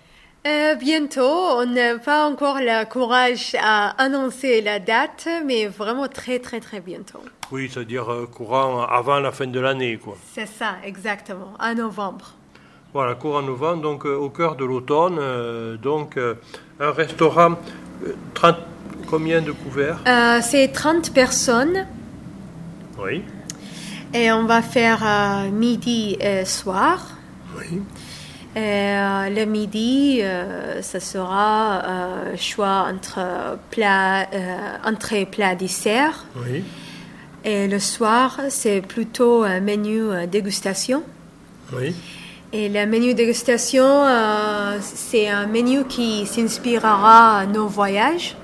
[0.79, 1.23] Bientôt,
[1.59, 6.81] on n'a pas encore le courage à annoncer la date, mais vraiment très, très, très
[6.81, 7.19] bientôt.
[7.51, 10.17] Oui, c'est-à-dire courant avant la fin de l'année, quoi.
[10.35, 12.33] C'est ça, exactement, en novembre.
[12.97, 16.33] Voilà, courant novembre, donc euh, au cœur de l'automne, euh, donc euh,
[16.81, 17.51] un restaurant,
[18.07, 18.57] euh, 30,
[19.11, 19.99] combien de couverts?
[20.41, 21.87] C'est 30 personnes
[22.99, 23.23] Oui.
[24.15, 25.05] et on va faire
[25.53, 27.09] midi et soir.
[27.59, 27.83] Oui.
[28.55, 34.27] Et, euh, le midi, euh, ça sera euh, choix entre plat,
[34.87, 36.25] entrée, plat, dessert.
[36.35, 36.65] Oui.
[37.45, 41.03] Et le soir, c'est plutôt un menu dégustation.
[41.75, 41.95] Oui.
[42.53, 48.37] Et le menu dégustation, euh, c'est un menu qui s'inspirera à nos voyages.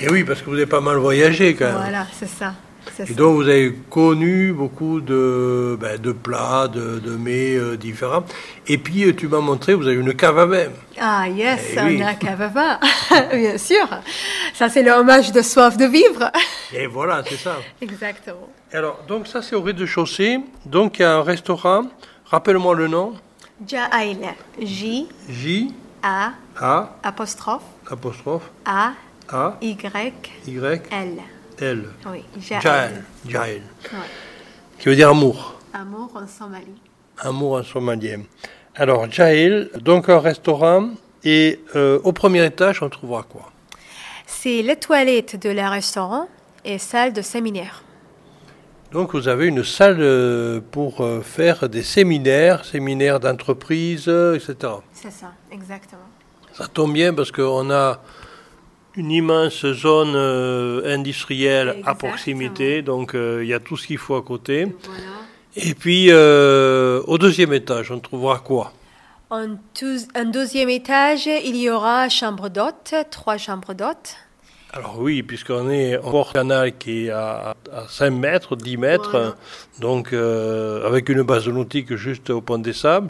[0.00, 1.74] Et oui, parce que vous avez pas mal voyagé quand même.
[1.76, 2.54] Voilà, c'est ça.
[3.00, 3.14] Et ça.
[3.14, 8.24] donc vous avez connu beaucoup de, ben, de plats, de, de mets euh, différents.
[8.66, 10.66] Et puis euh, tu m'as montré, vous avez une cave à vin.
[11.00, 12.02] Ah yes, Eh on oui.
[12.02, 12.80] a Cavava,
[13.32, 13.86] bien sûr.
[14.54, 16.30] Ça, c'est le hommage de soif de vivre.
[16.74, 17.56] Et voilà, c'est ça.
[17.80, 18.48] Exactement.
[18.72, 20.40] Alors, donc ça c'est au rez-de-chaussée.
[20.66, 21.82] Donc il y a un restaurant.
[22.30, 23.14] Rappelle-moi le nom.
[23.66, 24.18] Ja'ail.
[24.60, 25.72] J J
[26.02, 28.92] A A apostrophe apostrophe A
[29.30, 29.76] A Y
[30.46, 31.18] Y L.
[31.60, 31.84] L.
[32.06, 32.24] Oui.
[32.38, 33.02] Jaël.
[33.26, 33.62] Ouais.
[34.78, 35.54] Qui veut dire amour?
[35.72, 36.80] Amour en Somalie.
[37.18, 38.20] Amour en somalien.
[38.76, 40.90] Alors, Jaël, donc un restaurant.
[41.24, 43.50] Et euh, au premier étage, on trouvera quoi?
[44.24, 46.28] C'est les toilettes de la restaurant
[46.64, 47.82] et salle de séminaire.
[48.92, 54.72] Donc, vous avez une salle euh, pour euh, faire des séminaires, séminaires d'entreprise, euh, etc.
[54.92, 56.08] C'est ça, exactement.
[56.52, 58.00] Ça tombe bien parce qu'on a
[58.96, 60.16] une immense zone
[60.84, 64.66] industrielle à proximité, donc il y a tout ce qu'il faut à côté.
[64.82, 65.18] Voilà.
[65.60, 68.72] Et puis, euh, au deuxième étage, on trouvera quoi?
[69.30, 69.56] En,
[70.24, 74.16] deuxième étage, il y aura chambre d'hôte, trois chambres d'hôte.
[74.72, 79.34] Alors oui, puisqu'on est port canal qui est à, à 5 mètres, 10 mètres, Voilà.
[79.80, 83.08] donc euh, avec une base nautique juste au pont des Sables.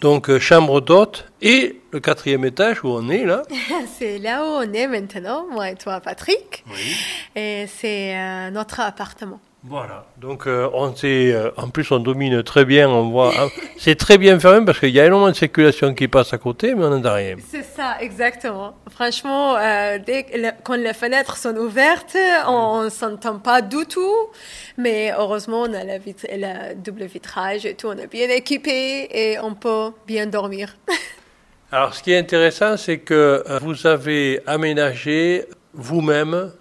[0.00, 3.42] Donc euh, chambre d'hôte et le quatrième étage où on est là.
[3.98, 6.64] C'est là où on est maintenant, moi et toi, Patrick.
[6.70, 6.94] Oui.
[7.36, 9.40] Et c'est euh, notre appartement.
[9.66, 10.04] Voilà.
[10.18, 13.48] Donc euh, on sait, euh, en plus on domine très bien, on voit, hein,
[13.78, 16.74] c'est très bien fermé parce qu'il y a énormément de circulation qui passe à côté,
[16.74, 17.36] mais on n'entend rien.
[17.48, 18.74] C'est ça, exactement.
[18.90, 22.14] Franchement, euh, dès que quand les fenêtres sont ouvertes,
[22.46, 24.28] on ne s'entend pas du tout.
[24.76, 25.96] Mais heureusement, on a la,
[26.36, 30.76] la double vitrage et tout, on est bien équipé et on peut bien dormir.
[31.72, 36.52] Alors ce qui est intéressant, c'est que vous avez aménagé vous-même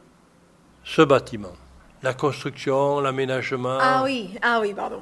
[0.85, 1.51] ce bâtiment.
[2.03, 3.77] La construction, l'aménagement.
[3.79, 5.01] Ah oui, ah oui, pardon.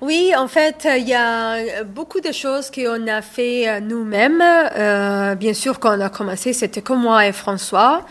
[0.00, 4.42] Oui, en fait, euh, il y a beaucoup de choses qu'on a fait euh, nous-mêmes.
[4.42, 8.06] Euh, bien sûr, quand on a commencé, c'était que moi et François.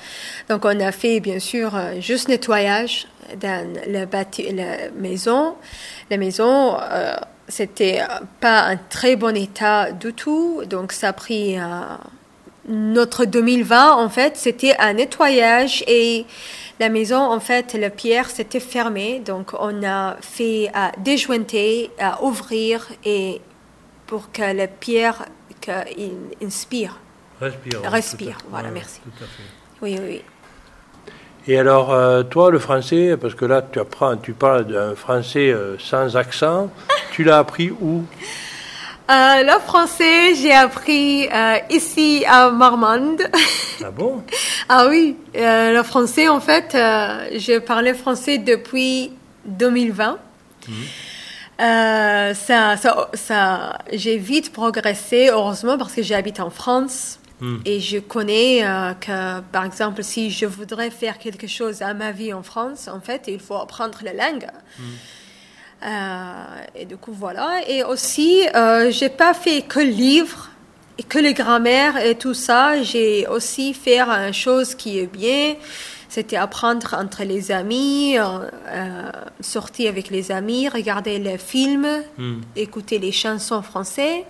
[0.49, 3.07] Donc, on a fait, bien sûr, euh, juste nettoyage
[3.41, 4.05] dans la,
[4.95, 5.55] maison.
[6.11, 7.15] La maison, euh,
[7.47, 10.61] c'était euh, pas un très bon état du tout.
[10.69, 11.57] Donc, ça a pris...
[11.57, 11.63] euh,
[12.67, 16.25] notre 2020, en fait, c'était un nettoyage et
[16.79, 19.19] la maison, en fait, la pierre, c'était fermé.
[19.25, 23.41] Donc, on a fait à déjointer, à ouvrir et
[24.05, 25.25] pour que la pierre
[25.61, 26.11] qu'il
[26.43, 26.99] inspire.
[27.41, 27.81] Respire.
[27.91, 28.99] Respire, tout à- voilà, merci.
[29.03, 29.43] Tout à fait.
[29.81, 30.21] Oui, oui.
[31.47, 35.49] Et alors, euh, toi, le français, parce que là, tu apprends, tu parles d'un français
[35.51, 36.69] euh, sans accent,
[37.11, 38.03] tu l'as appris où?
[39.09, 43.21] Euh, le français, j'ai appris euh, ici à Marmande.
[43.83, 44.23] Ah bon?
[44.69, 49.11] ah oui, euh, le français, en fait, euh, je parlais français depuis
[49.45, 50.17] 2020.
[51.59, 57.19] Euh, ça, ça, ça, j'ai vite progressé, heureusement, parce que j'habite en France.
[57.39, 57.57] Hmm.
[57.65, 62.11] Et je connais euh, que, par exemple, si je voudrais faire quelque chose à ma
[62.11, 64.47] vie en France, en fait, il faut apprendre la langue.
[65.83, 66.43] Euh,
[66.75, 67.61] et du coup, voilà.
[67.67, 68.41] Et aussi,
[68.89, 70.49] j'ai pas fait que livres
[71.03, 72.81] que les grammaires et tout ça.
[72.81, 75.55] J'ai aussi fait une chose qui est bien.
[76.09, 78.23] C'était apprendre entre les amis, euh,
[78.67, 82.39] euh, sortir avec les amis, regarder les films, Hmm.
[82.55, 84.23] écouter les chansons françaises.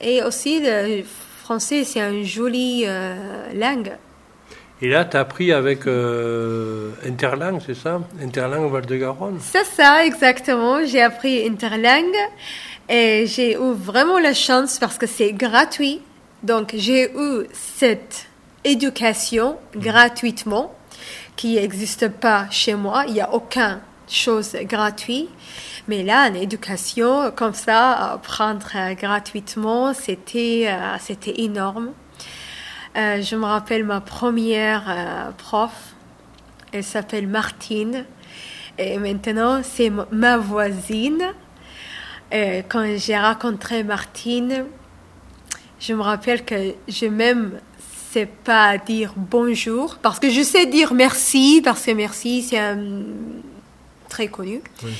[0.00, 1.02] Et aussi, le
[1.42, 3.14] français, c'est une jolie euh,
[3.54, 3.92] langue.
[4.80, 8.00] Et là, tu as appris avec euh, Interlang, c'est ça?
[8.22, 9.38] Interlang Val-de-Garonne?
[9.40, 10.84] C'est ça, exactement.
[10.84, 12.12] J'ai appris Interlang
[12.88, 16.00] et j'ai eu vraiment la chance parce que c'est gratuit.
[16.44, 18.26] Donc, j'ai eu cette
[18.62, 20.72] éducation gratuitement
[21.34, 23.04] qui n'existe pas chez moi.
[23.08, 25.28] Il n'y a aucune chose gratuite.
[25.88, 31.92] Mais là, une éducation comme ça, apprendre euh, gratuitement, c'était euh, c'était énorme.
[32.98, 35.94] Euh, je me rappelle ma première euh, prof.
[36.72, 38.04] Elle s'appelle Martine.
[38.76, 41.22] Et maintenant, c'est ma voisine.
[42.32, 44.64] Et quand j'ai rencontré Martine,
[45.78, 47.60] je me rappelle que je même
[48.10, 52.78] sais pas dire bonjour parce que je sais dire merci parce que merci c'est un
[54.08, 54.60] très connu.
[54.82, 54.92] Oui.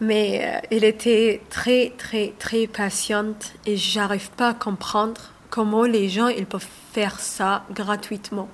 [0.00, 6.08] Mais euh, elle était très très très patiente et j'arrive pas à comprendre comment les
[6.08, 8.48] gens ils peuvent faire ça gratuitement.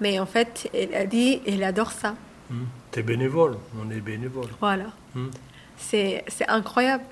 [0.00, 2.14] Mais en fait, elle a dit elle adore ça.
[2.50, 2.64] Hmm.
[2.90, 4.48] T'es bénévole, on est bénévole.
[4.60, 4.86] Voilà.
[5.14, 5.28] Hmm.
[5.76, 7.04] C'est c'est incroyable.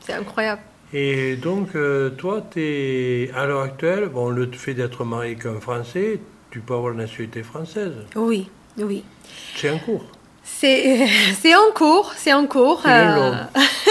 [0.00, 0.62] C'est incroyable.
[0.92, 5.60] Et donc, euh, toi, t'es, à l'heure actuelle, bon, le fait d'être marié avec un
[5.60, 6.20] Français,
[6.50, 7.92] tu peux avoir la nationalité française.
[8.14, 8.48] Oui,
[8.78, 9.02] oui.
[9.56, 10.04] C'est en cours.
[10.44, 11.08] C'est
[11.40, 12.82] c'est en cours, c'est en cours.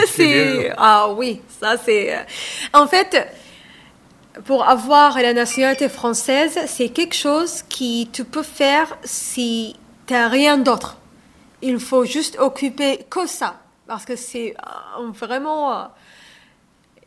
[0.07, 2.15] C'est euh, ah oui, ça c'est.
[2.15, 2.21] euh,
[2.73, 3.27] En fait,
[4.43, 9.75] pour avoir la nationalité française, c'est quelque chose qui tu peux faire si
[10.05, 10.97] t'as rien d'autre.
[11.61, 14.55] Il faut juste occuper que ça, parce que c'est
[14.99, 15.83] euh, vraiment euh,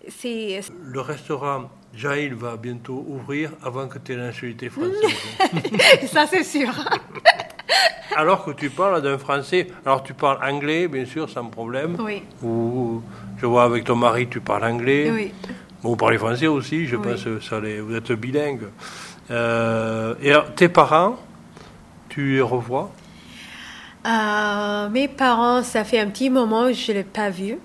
[0.09, 6.09] c'est Le restaurant Jaïl va bientôt ouvrir avant que tu aies la nationalité française.
[6.11, 6.70] ça c'est sûr.
[8.16, 11.97] alors que tu parles d'un Français, alors tu parles anglais, bien sûr, sans problème.
[12.01, 12.22] Oui.
[12.43, 13.03] Ou
[13.39, 15.11] je vois avec ton mari, tu parles anglais.
[15.11, 15.33] Oui.
[15.83, 17.03] Vous parlez français aussi, je Oui.
[17.12, 18.64] pense que ça les- vous êtes bilingue.
[19.31, 21.16] Euh, et tes parents,
[22.09, 22.91] tu les revois?
[24.07, 27.59] Euh, mes parents, ça fait un petit moment que je ne l'ai pas vu.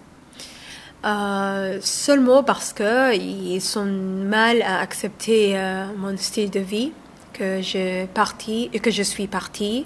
[1.05, 6.91] Euh, seulement parce que ils sont mal à accepter euh, mon style de vie,
[7.34, 9.86] que je parti, que je suis partie,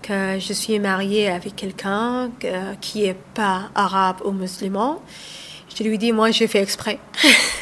[0.00, 5.02] que je suis mariée avec quelqu'un que- qui est pas arabe ou musulman.
[5.78, 6.98] Je lui dis, moi, j'ai fait exprès.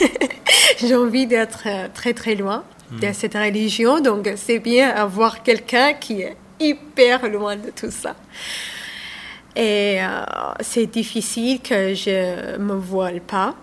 [0.78, 5.92] j'ai envie d'être euh, très très loin de cette religion, donc c'est bien avoir quelqu'un
[5.94, 8.14] qui est hyper loin de tout ça.
[9.56, 10.06] Et euh,
[10.60, 13.54] c'est difficile que je me voile pas.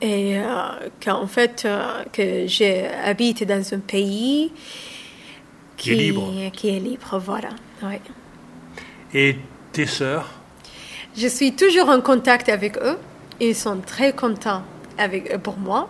[0.00, 0.44] Et euh,
[1.04, 4.52] qu'en fait, euh, que j'habite dans un pays
[5.76, 6.32] Qui est libre.
[6.52, 7.50] qui est libre, voilà.
[7.82, 7.96] oui.
[9.12, 9.36] Et
[9.72, 10.30] tes sœurs?
[11.16, 12.96] Je suis toujours en contact avec eux.
[13.40, 14.62] Ils sont très contents
[14.98, 15.88] avec, pour moi.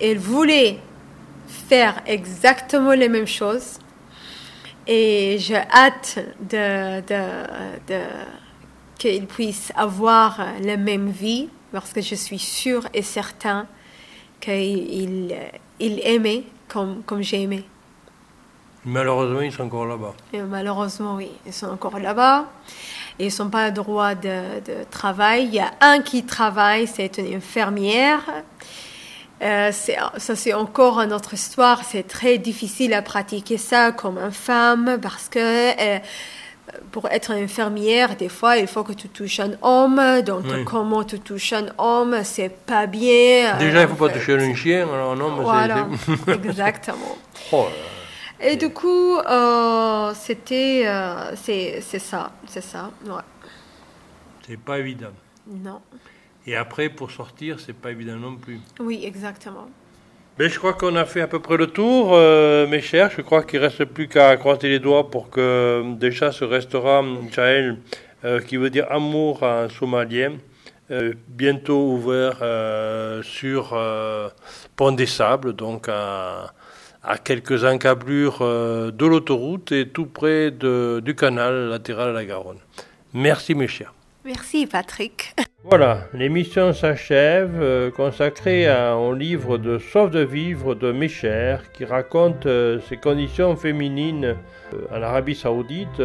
[0.00, 0.78] Ils voulaient
[1.48, 3.78] faire exactement les mêmes choses.
[4.86, 7.22] Et j'ai hâte de, de,
[7.88, 8.02] de-
[8.98, 13.66] qu'ils puissent avoir la même vie parce que je suis sûre et certain
[14.40, 15.34] qu'ils
[15.80, 17.64] ils aimaient comme, comme j'ai aimé.
[18.84, 20.14] Malheureusement, ils sont encore là-bas.
[20.48, 22.46] Malheureusement, oui, ils sont encore là-bas.
[23.18, 25.44] Ils n'ont pas le droit de, de travail.
[25.44, 28.20] Il y a un qui travaille, c'est une infirmière.
[29.42, 31.82] Euh, ça, c'est encore une autre histoire.
[31.84, 35.98] C'est très difficile à pratiquer ça comme une femme parce que euh,
[36.92, 40.00] pour être infirmière, des fois, il faut que tu touches un homme.
[40.24, 40.64] Donc, Oui.
[40.64, 43.56] comment tu touches un homme, c'est pas bien.
[43.58, 44.18] Déjà, il Euh, ne faut en pas fait.
[44.18, 45.86] toucher un chien, alors non, mais c'est- Voilà,
[46.26, 46.44] c'est...
[46.46, 47.16] exactement.
[47.52, 47.66] Oh
[48.40, 53.22] Et du coup, euh, c'était, euh, c'est, c'est ça, c'est ça, ouais.
[54.46, 55.12] c'est pas évident.
[55.48, 55.80] Non,
[56.46, 58.60] Et après, pour sortir, c'est pas évident non plus.
[58.80, 59.68] oui, exactement.
[60.38, 63.10] Mais je crois qu'on a fait à peu près le tour, euh, mes chers.
[63.10, 67.78] Je crois qu'il reste plus qu'à croiser les doigts pour que déjà ce restaurant Jaël,
[68.24, 70.32] euh, qui veut dire amour en somalien,
[70.90, 74.28] euh, bientôt ouvert euh, sur euh,
[74.76, 76.52] Pont des Sables, donc à,
[77.06, 82.24] à quelques encablures euh, de l'autoroute et tout près de- du canal latéral à la
[82.24, 82.58] Garonne.
[83.14, 83.94] Merci mes chers.
[84.24, 85.34] Merci, Patrick.
[85.68, 91.84] Voilà, l'émission s'achève, euh, consacrée à un livre de Sauve de vivre de Mécher qui
[91.84, 94.36] raconte euh, ses conditions féminines
[94.72, 96.00] euh, en Arabie Saoudite,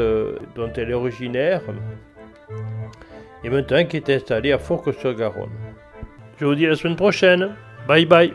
[0.56, 1.62] dont elle est originaire,
[3.44, 5.52] et maintenant qui est installée à Fourques-sur-Garonne.
[6.40, 7.56] Je vous dis à la semaine prochaine.
[7.88, 8.34] Bye bye.